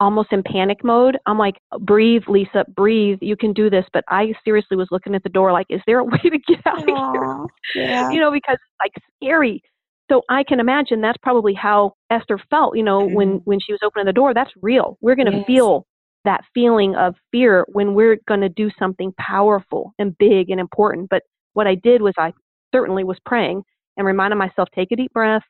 [0.00, 1.18] almost in panic mode.
[1.26, 3.18] I'm like, breathe, Lisa, breathe.
[3.20, 3.84] You can do this.
[3.92, 6.60] But I seriously was looking at the door, like, is there a way to get
[6.66, 7.84] out Aww, of here?
[7.84, 8.10] Yeah.
[8.10, 9.62] You know, because it's like scary.
[10.10, 12.76] So I can imagine that's probably how Esther felt.
[12.76, 13.14] You know, mm-hmm.
[13.14, 14.96] when when she was opening the door, that's real.
[15.00, 15.46] We're going to yes.
[15.46, 15.86] feel
[16.24, 21.08] that feeling of fear when we're going to do something powerful and big and important.
[21.10, 21.22] But
[21.54, 22.32] what I did was I
[22.74, 23.62] certainly was praying
[23.96, 25.42] and reminded myself, take a deep breath,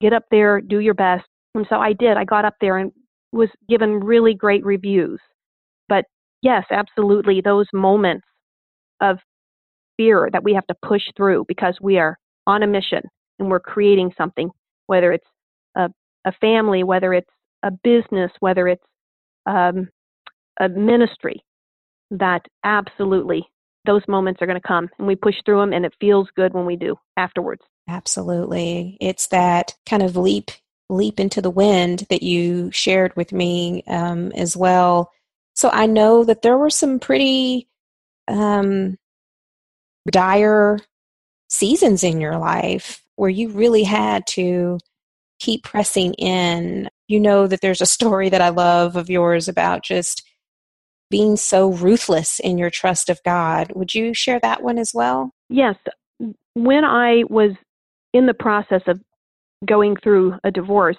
[0.00, 1.26] get up there, do your best.
[1.54, 2.16] And so I did.
[2.16, 2.92] I got up there and
[3.32, 5.20] was given really great reviews.
[5.88, 6.04] But
[6.42, 8.26] yes, absolutely, those moments
[9.00, 9.18] of
[9.96, 13.02] fear that we have to push through because we are on a mission
[13.38, 14.50] and we're creating something,
[14.86, 15.26] whether it's
[15.76, 15.90] a,
[16.26, 17.30] a family, whether it's
[17.62, 18.84] a business, whether it's
[19.46, 19.88] um,
[20.60, 21.42] a ministry,
[22.10, 23.44] that absolutely
[23.86, 26.52] those moments are going to come and we push through them and it feels good
[26.52, 27.62] when we do afterwards.
[27.88, 28.96] Absolutely.
[29.00, 30.50] It's that kind of leap
[30.88, 35.10] leap into the wind that you shared with me um, as well.
[35.54, 37.68] So I know that there were some pretty
[38.28, 38.98] um,
[40.10, 40.78] dire
[41.48, 44.78] seasons in your life where you really had to
[45.38, 46.88] keep pressing in.
[47.08, 50.26] You know that there's a story that I love of yours about just
[51.10, 53.72] being so ruthless in your trust of God.
[53.74, 55.32] Would you share that one as well?
[55.48, 55.76] Yes.
[56.54, 57.52] When I was
[58.12, 59.00] in the process of
[59.66, 60.96] going through a divorce,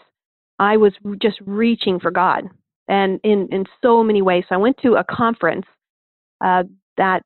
[0.60, 2.43] I was just reaching for God
[2.88, 4.43] and in, in so many ways.
[4.50, 5.65] So I went to a conference
[6.43, 6.63] uh,
[6.97, 7.24] that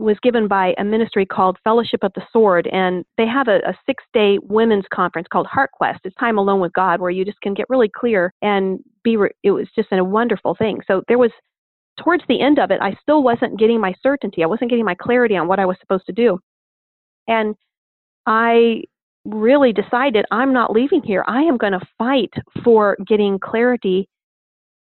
[0.00, 3.78] was given by a ministry called Fellowship of the Sword, and they have a, a
[3.86, 6.00] six day women's conference called Heart Quest.
[6.04, 9.16] It's time alone with God, where you just can get really clear and be.
[9.16, 10.80] Re- it was just a wonderful thing.
[10.86, 11.30] So there was,
[12.02, 14.42] towards the end of it, I still wasn't getting my certainty.
[14.42, 16.38] I wasn't getting my clarity on what I was supposed to do.
[17.28, 17.54] And
[18.26, 18.82] I
[19.24, 21.24] really decided I'm not leaving here.
[21.26, 24.08] I am going to fight for getting clarity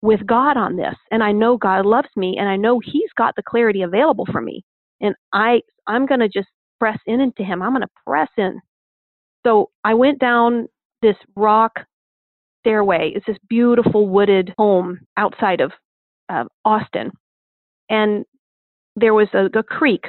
[0.01, 0.95] with God on this.
[1.11, 4.41] And I know God loves me and I know He's got the clarity available for
[4.41, 4.63] me.
[4.99, 7.61] And I, I'm going to just press in into Him.
[7.61, 8.59] I'm going to press in.
[9.45, 10.67] So I went down
[11.01, 11.79] this rock
[12.61, 13.11] stairway.
[13.15, 15.71] It's this beautiful wooded home outside of
[16.31, 17.11] uh, Austin.
[17.89, 18.25] And
[18.95, 20.05] there was a, a creek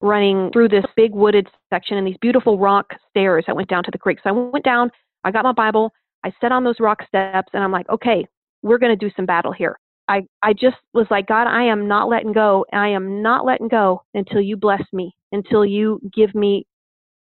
[0.00, 3.90] running through this big wooded section and these beautiful rock stairs that went down to
[3.90, 4.18] the creek.
[4.22, 4.90] So I went down,
[5.24, 5.92] I got my Bible,
[6.24, 8.26] I sat on those rock steps, and I'm like, okay,
[8.62, 9.78] we're going to do some battle here.
[10.08, 12.66] I, I just was like, God, I am not letting go.
[12.72, 16.66] I am not letting go until you bless me, until you give me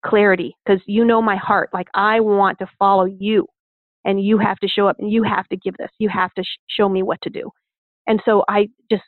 [0.05, 1.71] clarity, because you know my heart.
[1.73, 3.47] Like, I want to follow you,
[4.05, 5.91] and you have to show up, and you have to give this.
[5.99, 7.51] You have to sh- show me what to do.
[8.09, 9.05] And so I just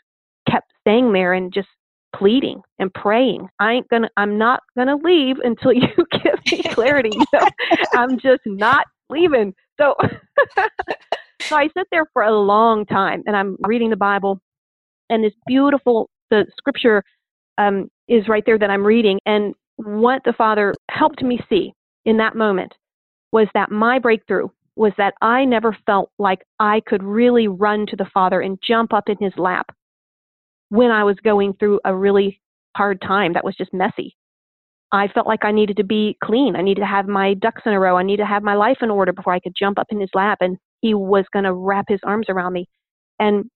[0.48, 1.68] kept staying there and just
[2.14, 3.48] pleading and praying.
[3.58, 7.10] I ain't gonna, I'm not gonna leave until you give me clarity.
[7.34, 7.38] So
[7.94, 9.54] I'm just not leaving.
[9.80, 9.94] So,
[11.40, 14.40] so I sit there for a long time and I'm reading the Bible
[15.08, 17.02] and this beautiful, the scripture
[17.58, 19.18] um, is right there that I'm reading.
[19.26, 21.72] And what the Father helped me see
[22.04, 22.72] in that moment
[23.32, 24.48] was that my breakthrough
[24.80, 28.94] was that I never felt like I could really run to the Father and jump
[28.94, 29.66] up in his lap
[30.70, 32.40] when I was going through a really
[32.74, 34.16] hard time that was just messy.
[34.90, 36.56] I felt like I needed to be clean.
[36.56, 37.98] I needed to have my ducks in a row.
[37.98, 40.08] I needed to have my life in order before I could jump up in his
[40.14, 42.66] lap and he was going to wrap his arms around me.
[43.18, 43.50] And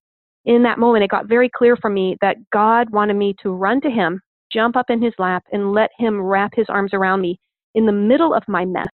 [0.44, 3.80] in that moment, it got very clear for me that God wanted me to run
[3.80, 4.20] to him,
[4.52, 7.40] jump up in his lap, and let him wrap his arms around me
[7.74, 8.88] in the middle of my mess.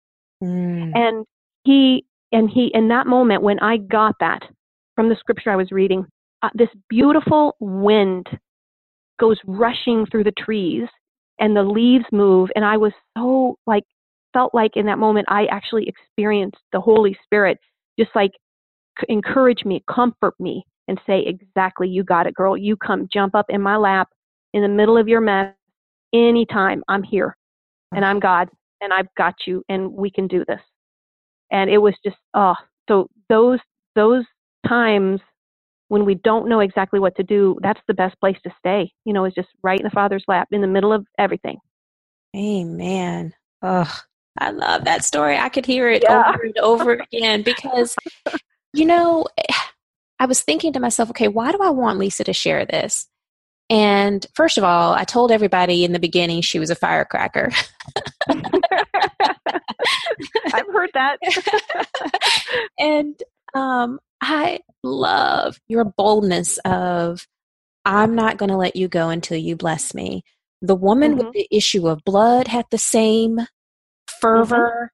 [0.44, 0.92] Mm.
[0.94, 1.26] And
[1.64, 4.40] he, and he, in that moment, when I got that
[4.94, 6.06] from the scripture I was reading,
[6.42, 8.28] uh, this beautiful wind
[9.18, 10.88] goes rushing through the trees
[11.38, 12.48] and the leaves move.
[12.56, 13.84] And i was so like
[14.32, 17.58] felt like in that moment i actually experienced the holy spirit
[17.98, 18.30] just like
[19.08, 22.56] encourage me comfort me and say exactly you got it girl.
[22.56, 24.08] You come jump up in my lap
[24.52, 25.54] in the middle of your mess
[26.14, 27.36] anytime i'm here
[27.92, 28.48] and i'm god
[28.80, 30.60] and i've got you and we can do this
[31.50, 32.54] and it was just oh
[32.88, 33.60] so those
[33.94, 34.24] those
[34.66, 35.20] times
[35.88, 38.92] when we don't know exactly what to do, that's the best place to stay.
[39.04, 41.58] You know, is just right in the Father's lap in the middle of everything.
[42.36, 43.34] Amen.
[43.60, 43.92] Oh,
[44.38, 45.36] I love that story.
[45.36, 46.28] I could hear it yeah.
[46.28, 47.96] over and over again because,
[48.72, 49.26] you know,
[50.20, 53.08] I was thinking to myself, okay, why do I want Lisa to share this?
[53.68, 57.50] And first of all, I told everybody in the beginning she was a firecracker.
[60.52, 61.18] I've heard that.
[62.78, 63.20] and
[63.54, 67.26] um, I love your boldness of,
[67.84, 70.22] I'm not going to let you go until you bless me.
[70.62, 71.26] The woman mm-hmm.
[71.26, 73.40] with the issue of blood had the same
[74.20, 74.92] fervor.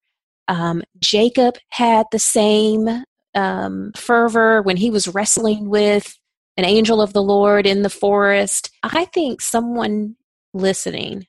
[0.49, 0.63] Mm-hmm.
[0.63, 6.17] Um, Jacob had the same um, fervor when he was wrestling with
[6.57, 8.71] an angel of the Lord in the forest.
[8.83, 10.17] I think someone
[10.55, 11.27] listening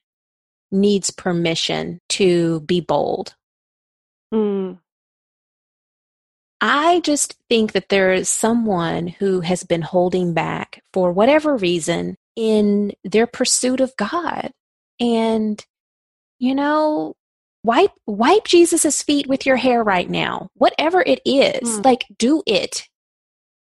[0.72, 3.36] needs permission to be bold.
[4.34, 4.80] Mm.
[6.60, 12.18] I just think that there is someone who has been holding back for whatever reason
[12.36, 14.52] in their pursuit of God.
[15.00, 15.64] And,
[16.40, 17.16] you know,
[17.64, 20.50] wipe wipe Jesus's feet with your hair right now.
[20.56, 21.86] Whatever it is, mm.
[21.86, 22.88] like do it.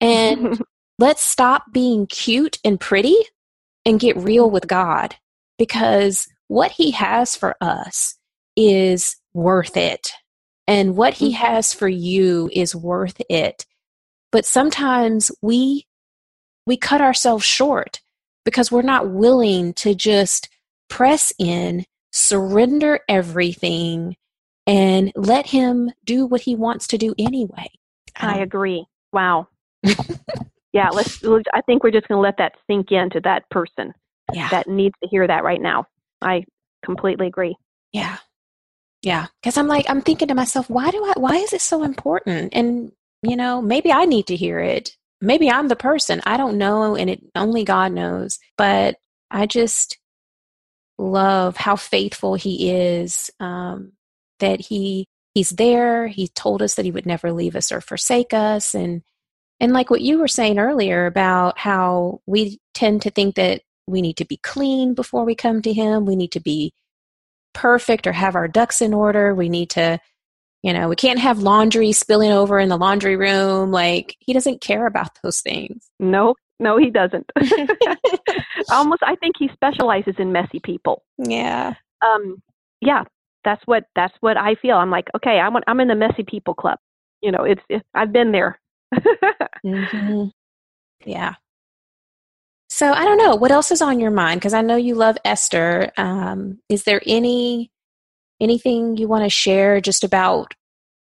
[0.01, 0.59] And
[0.99, 3.17] let's stop being cute and pretty
[3.85, 5.15] and get real with God
[5.59, 8.17] because what he has for us
[8.55, 10.13] is worth it
[10.67, 11.45] and what he mm-hmm.
[11.45, 13.65] has for you is worth it.
[14.31, 15.87] But sometimes we
[16.65, 18.01] we cut ourselves short
[18.43, 20.49] because we're not willing to just
[20.89, 24.15] press in surrender everything
[24.65, 27.69] and let him do what he wants to do anyway.
[28.17, 28.85] I agree.
[29.13, 29.47] Wow.
[30.73, 33.93] Yeah let's i think we're just going to let that sink into that person
[34.31, 34.47] yeah.
[34.49, 35.85] that needs to hear that right now.
[36.21, 36.43] I
[36.85, 37.55] completely agree.
[37.93, 38.17] Yeah
[39.01, 41.13] yeah, because I'm like I'm thinking to myself, why do I?
[41.17, 42.53] Why is it so important?
[42.53, 42.91] And
[43.23, 44.95] you know, maybe I need to hear it.
[45.21, 46.21] maybe I'm the person.
[46.25, 48.39] I don't know, and it only God knows.
[48.57, 48.97] But
[49.31, 49.97] I just
[50.97, 53.31] love how faithful He is.
[53.39, 53.93] Um,
[54.39, 56.07] that He He's there.
[56.07, 59.03] He told us that He would never leave us or forsake us, and
[59.59, 64.01] and like what you were saying earlier about how we tend to think that we
[64.01, 66.05] need to be clean before we come to Him.
[66.05, 66.73] We need to be
[67.53, 69.33] perfect or have our ducks in order.
[69.33, 69.99] We need to
[70.63, 73.71] you know, we can't have laundry spilling over in the laundry room.
[73.71, 75.89] Like, he doesn't care about those things.
[75.99, 77.31] No, no, he doesn't.
[78.71, 81.03] Almost, I think he specializes in messy people.
[81.17, 81.75] Yeah.
[82.05, 82.41] Um,
[82.81, 83.03] yeah,
[83.43, 84.75] that's what that's what I feel.
[84.75, 86.79] I'm like, okay, I'm I'm in the messy people club.
[87.21, 88.59] You know, it's, it's I've been there.
[89.65, 90.25] mm-hmm.
[91.05, 91.35] Yeah.
[92.77, 95.17] So I don't know what else is on your mind because I know you love
[95.25, 95.91] Esther.
[95.97, 97.71] Um, is there any
[98.39, 100.53] anything you want to share just about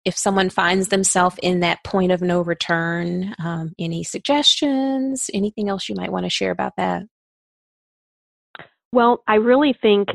[0.05, 3.37] if someone finds themselves in that point of no return?
[3.39, 5.31] Um, any suggestions?
[5.33, 7.05] Anything else you might want to share about that?
[8.93, 10.09] Well, I really think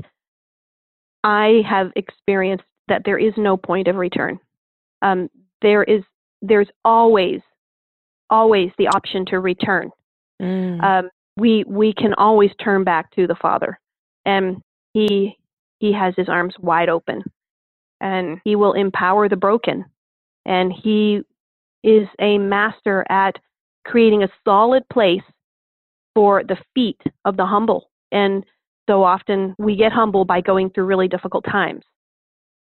[1.23, 4.39] I have experienced that there is no point of return.
[5.01, 5.29] Um,
[5.61, 6.03] there is
[6.41, 7.39] there's always
[8.29, 9.89] always the option to return.
[10.41, 10.83] Mm.
[10.83, 13.79] Um, we we can always turn back to the Father,
[14.25, 14.57] and
[14.93, 15.37] He
[15.79, 17.23] he has his arms wide open
[18.01, 19.85] and he will empower the broken.
[20.45, 21.21] And he
[21.83, 23.35] is a master at
[23.85, 25.23] creating a solid place
[26.15, 27.89] for the feet of the humble.
[28.11, 28.45] And
[28.89, 31.83] so often we get humble by going through really difficult times.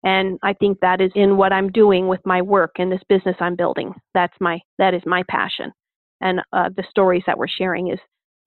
[0.04, 3.36] And I think that is in what I'm doing with my work and this business
[3.40, 3.94] I'm building.
[4.14, 5.74] That's my that is my passion.
[6.22, 8.00] And uh, the stories that we're sharing is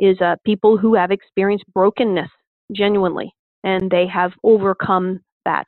[0.02, 2.30] is uh, people who have experienced brokenness
[2.72, 3.32] genuinely
[3.64, 5.66] and they have overcome that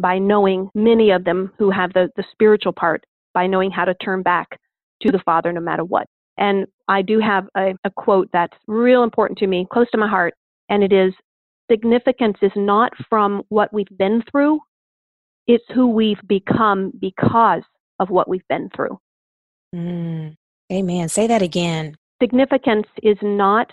[0.00, 3.04] by knowing many of them who have the, the spiritual part
[3.34, 4.48] by knowing how to turn back
[5.02, 6.06] to the Father no matter what.
[6.38, 10.08] And I do have a, a quote that's real important to me, close to my
[10.08, 10.34] heart,
[10.70, 11.12] and it is
[11.70, 14.60] significance is not from what we've been through,
[15.48, 17.62] it's who we've become because
[17.98, 18.98] of what we've been through.
[19.74, 20.36] Mm.
[20.72, 21.08] Amen.
[21.08, 21.96] Say that again.
[22.22, 23.68] Significance is not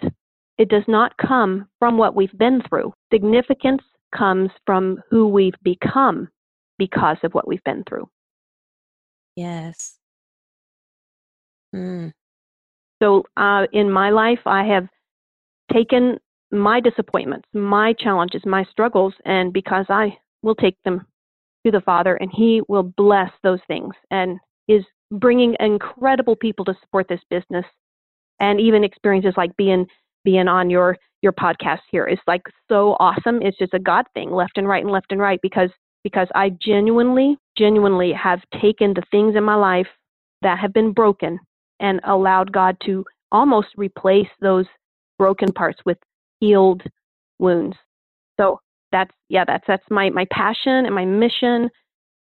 [0.58, 2.92] it does not come from what we've been through.
[3.14, 3.84] Significance
[4.14, 6.28] comes from who we've become
[6.78, 8.10] because of what we've been through.
[9.36, 10.00] Yes.
[11.74, 12.12] Mm.
[13.02, 14.88] So, uh, in my life, I have
[15.72, 16.18] taken
[16.52, 21.06] my disappointments, my challenges, my struggles, and because I will take them
[21.66, 26.74] to the Father, and He will bless those things and is bringing incredible people to
[26.82, 27.66] support this business
[28.40, 29.86] and even experiences like being
[30.24, 33.42] being on your your podcast here is like so awesome.
[33.42, 35.70] It's just a God thing, left and right and left and right, because
[36.04, 39.88] because I genuinely, genuinely have taken the things in my life
[40.42, 41.40] that have been broken
[41.80, 44.66] and allowed God to almost replace those
[45.18, 45.98] broken parts with
[46.40, 46.82] healed
[47.38, 47.76] wounds.
[48.40, 48.60] So
[48.92, 51.70] that's yeah, that's that's my my passion and my mission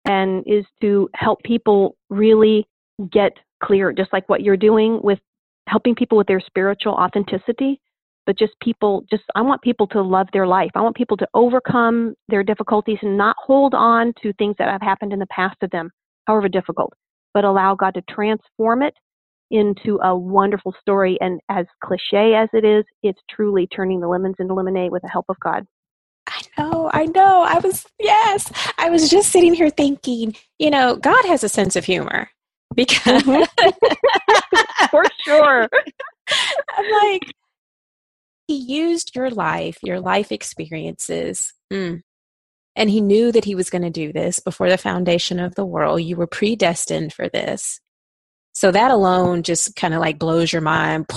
[0.04, 2.66] and is to help people really
[3.12, 5.18] get clear, just like what you're doing with
[5.68, 7.80] helping people with their spiritual authenticity
[8.26, 10.70] but just people just i want people to love their life.
[10.74, 14.82] I want people to overcome their difficulties and not hold on to things that have
[14.82, 15.90] happened in the past to them
[16.26, 16.92] however difficult
[17.34, 18.94] but allow god to transform it
[19.50, 21.16] into a wonderful story.
[21.20, 25.08] And as cliche as it is it's truly turning the lemons into lemonade with the
[25.08, 25.64] help of god.
[26.26, 27.42] I know, I know.
[27.42, 31.74] I was, yes, I was just sitting here thinking, you know, God has a sense
[31.74, 32.28] of humor
[32.74, 34.86] because mm-hmm.
[34.90, 35.68] for sure.
[36.76, 37.22] I'm like,
[38.46, 41.52] he used your life, your life experiences.
[41.72, 42.02] Mm.
[42.76, 45.66] And he knew that he was going to do this before the foundation of the
[45.66, 46.02] world.
[46.02, 47.80] You were predestined for this.
[48.54, 51.06] So that alone just kind of like blows your mind.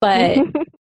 [0.00, 0.36] But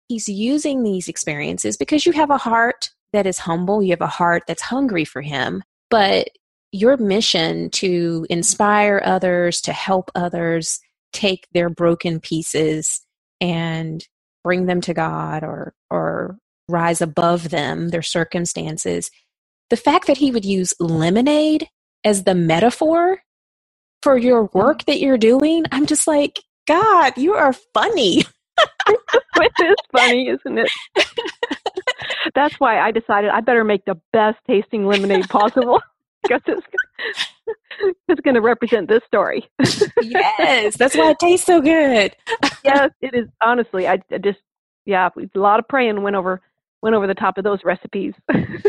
[0.07, 4.07] he's using these experiences because you have a heart that is humble, you have a
[4.07, 5.62] heart that's hungry for him.
[5.89, 6.30] But
[6.72, 10.80] your mission to inspire others, to help others
[11.13, 13.01] take their broken pieces
[13.41, 14.07] and
[14.43, 19.09] bring them to God or or rise above them, their circumstances.
[19.70, 21.67] The fact that he would use lemonade
[22.03, 23.20] as the metaphor
[24.01, 28.24] for your work that you're doing, I'm just like, God, you are funny.
[28.88, 30.70] it is funny, isn't it?
[32.36, 35.82] That's why I decided I better make the best tasting lemonade possible
[36.24, 36.67] because it's,
[38.07, 39.49] it's going to represent this story.
[40.01, 42.15] yes, that's why it tastes so good.
[42.63, 43.28] yes, it is.
[43.41, 44.39] Honestly, I, I just
[44.86, 46.41] yeah, a lot of praying went over
[46.82, 48.13] went over the top of those recipes.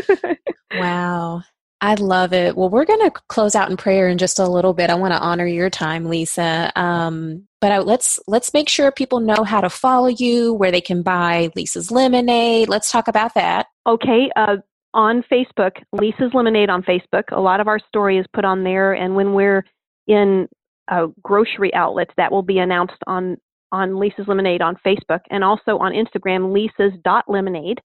[0.73, 1.41] wow.
[1.83, 2.55] I love it.
[2.55, 4.91] Well, we're going to close out in prayer in just a little bit.
[4.91, 6.71] I want to honor your time, Lisa.
[6.75, 10.81] Um, but I, let's let's make sure people know how to follow you, where they
[10.81, 12.69] can buy Lisa's Lemonade.
[12.69, 13.65] Let's talk about that.
[13.87, 14.57] Okay, uh,
[14.93, 17.23] on Facebook, Lisa's Lemonade on Facebook.
[17.31, 19.63] A lot of our story is put on there, and when we're
[20.07, 20.47] in
[20.91, 23.37] uh, grocery outlets, that will be announced on
[23.73, 27.79] on Lisa's Lemonade on Facebook, and also on Instagram, Lisa's dot Lemonade.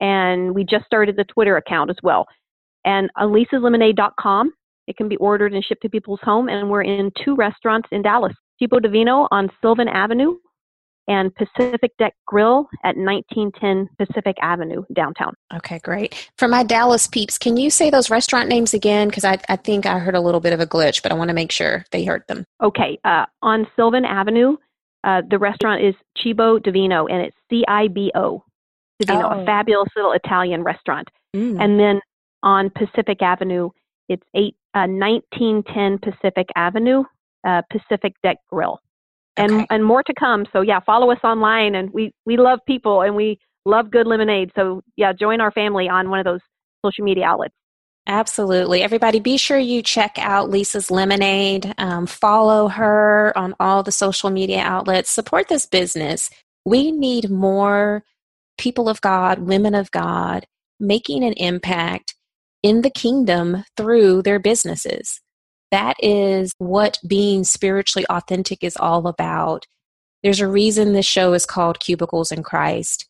[0.00, 2.26] And we just started the Twitter account as well
[2.84, 4.52] and on lisaslemonade.com.
[4.86, 8.02] It can be ordered and shipped to people's home, and we're in two restaurants in
[8.02, 10.36] Dallas: Cibo Divino on Sylvan Avenue
[11.08, 15.34] and Pacific Deck Grill at 1910 Pacific Avenue downtown.
[15.54, 16.30] Okay, great.
[16.36, 19.08] For my Dallas peeps, can you say those restaurant names again?
[19.08, 21.28] Because I, I think I heard a little bit of a glitch, but I want
[21.28, 22.44] to make sure they heard them.
[22.62, 24.56] Okay, uh, on Sylvan Avenue,
[25.04, 28.44] uh, the restaurant is Cibo Divino, and it's C I B O.
[29.00, 29.42] Divino, oh.
[29.42, 31.08] a fabulous little Italian restaurant.
[31.34, 31.62] Mm.
[31.62, 32.00] And then
[32.42, 33.70] on Pacific Avenue.
[34.08, 37.04] It's eight, uh, 1910 Pacific Avenue,
[37.46, 38.80] uh, Pacific Deck Grill.
[39.38, 39.66] And, okay.
[39.70, 40.46] and more to come.
[40.52, 44.50] So yeah, follow us online and we, we love people and we love good lemonade.
[44.56, 46.40] So yeah, join our family on one of those
[46.84, 47.54] social media outlets.
[48.06, 48.82] Absolutely.
[48.82, 51.74] Everybody, be sure you check out Lisa's Lemonade.
[51.76, 55.10] Um, follow her on all the social media outlets.
[55.10, 56.30] Support this business.
[56.64, 58.02] We need more
[58.56, 60.46] people of God, women of God,
[60.80, 62.14] making an impact
[62.62, 65.20] in the kingdom through their businesses.
[65.70, 69.66] That is what being spiritually authentic is all about.
[70.22, 73.06] There's a reason this show is called Cubicles and Christ.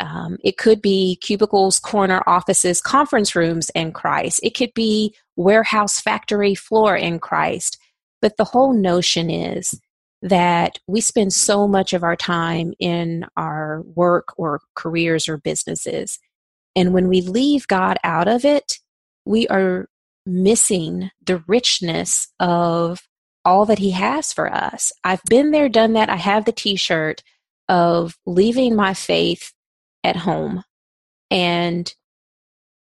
[0.00, 4.40] Um, it could be cubicles, corner offices, conference rooms in Christ.
[4.42, 7.78] It could be warehouse, factory floor in Christ.
[8.22, 9.78] But the whole notion is
[10.22, 16.18] that we spend so much of our time in our work or careers or businesses.
[16.76, 18.78] And when we leave God out of it,
[19.24, 19.88] we are
[20.30, 23.02] missing the richness of
[23.44, 24.92] all that he has for us.
[25.02, 26.10] I've been there, done that.
[26.10, 27.22] I have the t shirt
[27.68, 29.52] of leaving my faith
[30.04, 30.64] at home
[31.30, 31.92] and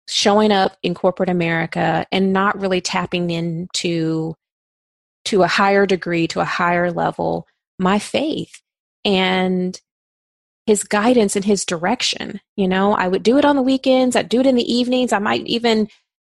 [0.07, 4.35] showing up in corporate America and not really tapping into
[5.25, 7.45] to a higher degree, to a higher level,
[7.77, 8.61] my faith
[9.05, 9.79] and
[10.65, 12.39] his guidance and his direction.
[12.55, 15.13] You know, I would do it on the weekends, I'd do it in the evenings,
[15.13, 15.87] I might even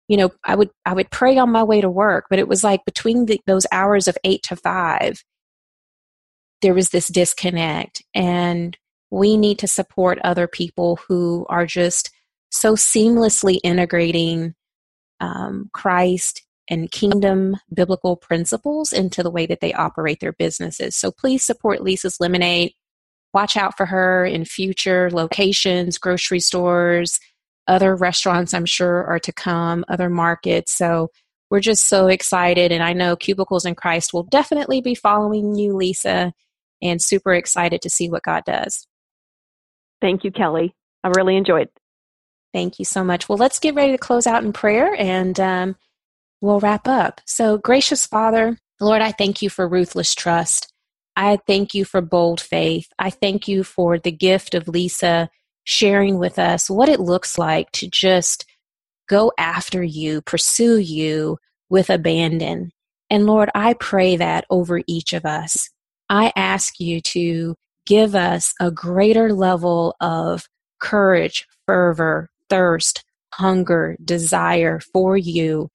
[0.09, 2.63] you know i would i would pray on my way to work but it was
[2.63, 5.23] like between the, those hours of 8 to 5
[6.61, 8.03] there was this disconnect.
[8.13, 8.77] And
[9.11, 12.11] we need to support other people who are just
[12.51, 14.55] so seamlessly integrating
[15.19, 20.95] um, christ and kingdom biblical principles into the way that they operate their businesses.
[20.95, 22.73] So please support lisa's lemonade.
[23.33, 27.19] Watch out for her in future locations grocery stores
[27.69, 30.73] other restaurants, I'm sure, are to come, other markets.
[30.73, 31.11] So
[31.49, 32.71] we're just so excited.
[32.71, 36.33] And I know Cubicles and Christ will definitely be following you, Lisa,
[36.81, 38.87] and super excited to see what God does.
[40.01, 40.75] Thank you, Kelley.
[41.03, 41.69] I really enjoyed.
[42.53, 43.29] Thank you so much.
[43.29, 45.75] Well, let's get ready to close out in prayer and um,
[46.41, 47.21] we'll wrap up.
[47.25, 50.73] So, gracious Father, Lord, I thank you for ruthless trust.
[51.15, 52.87] I thank you for bold faith.
[52.97, 55.29] I thank you for the gift of Lisa
[55.69, 58.43] sharing with us what it looks like to just
[59.07, 61.37] go after you, pursue you
[61.69, 62.71] with abandon.
[63.11, 65.69] And Lord, I pray that over each of us.
[66.09, 67.55] I ask you to
[67.85, 70.47] give us a greater level of
[70.79, 75.69] courage, fervor, thirst, hunger, desire for you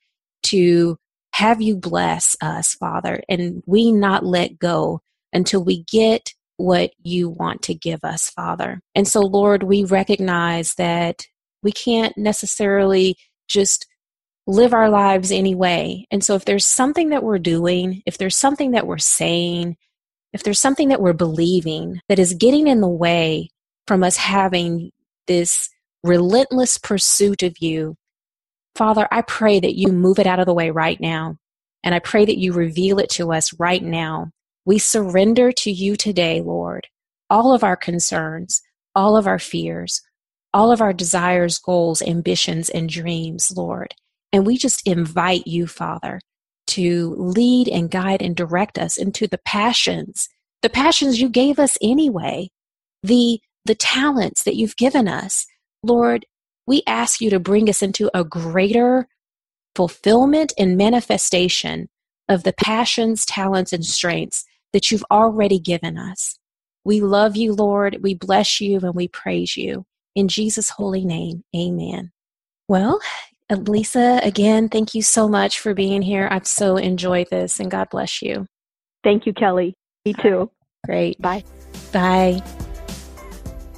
[0.44, 0.96] to
[1.34, 7.28] have you bless us, Father, and we not let go until we get what you
[7.28, 8.80] want to give us, Father.
[8.94, 11.26] And so, Lord, we recognize that
[11.62, 13.16] we can't necessarily
[13.48, 13.86] just
[14.46, 16.06] live our lives anyway.
[16.10, 19.76] And so, if there's something that we're doing, if there's something that we're saying,
[20.32, 23.50] if there's something that we're believing that is getting in the way
[23.86, 24.90] from us having
[25.26, 25.68] this
[26.02, 27.96] relentless pursuit of you,
[28.74, 31.36] Father, I pray that you move it out of the way right now.
[31.84, 34.30] And I pray that you reveal it to us right now
[34.64, 36.88] we surrender to you today, Lord,
[37.28, 38.62] all of our concerns,
[38.94, 40.02] all of our fears,
[40.52, 43.94] all of our desires, goals, ambitions, and dreams, Lord.
[44.32, 46.20] And we just invite you, Father,
[46.68, 50.28] to lead and guide and direct us into the passions,
[50.62, 52.48] the passions you gave us anyway,
[53.02, 55.46] the, the talents that you've given us.
[55.82, 56.24] Lord,
[56.66, 59.06] we ask you to bring us into a greater
[59.76, 61.88] fulfillment and manifestation
[62.28, 64.44] of the passions, talents, and strengths
[64.74, 66.38] that you've already given us.
[66.84, 68.00] We love you, Lord.
[68.02, 69.86] We bless you and we praise you.
[70.14, 72.12] In Jesus' holy name, amen.
[72.68, 73.00] Well,
[73.50, 76.28] Lisa, again, thank you so much for being here.
[76.30, 78.46] I've so enjoyed this, and God bless you.
[79.02, 79.74] Thank you, Kelley.
[80.04, 80.50] Me too.
[80.84, 81.20] Great.
[81.20, 81.44] Bye.
[81.92, 82.42] Bye.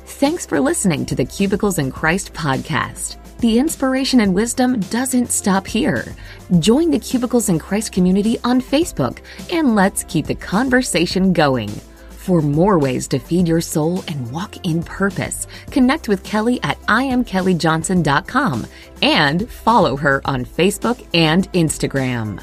[0.06, 3.18] Thanks for listening to the Cubicles and Christ podcast.
[3.38, 6.14] The inspiration and wisdom doesn't stop here.
[6.58, 9.18] Join the Cubicles and Christ community on Facebook
[9.52, 11.68] and let's keep the conversation going.
[12.10, 16.80] For more ways to feed your soul and walk in purpose, connect with Kelley at
[16.82, 18.66] IamKelleyJohnson.com
[19.02, 22.42] and follow her on Facebook and Instagram.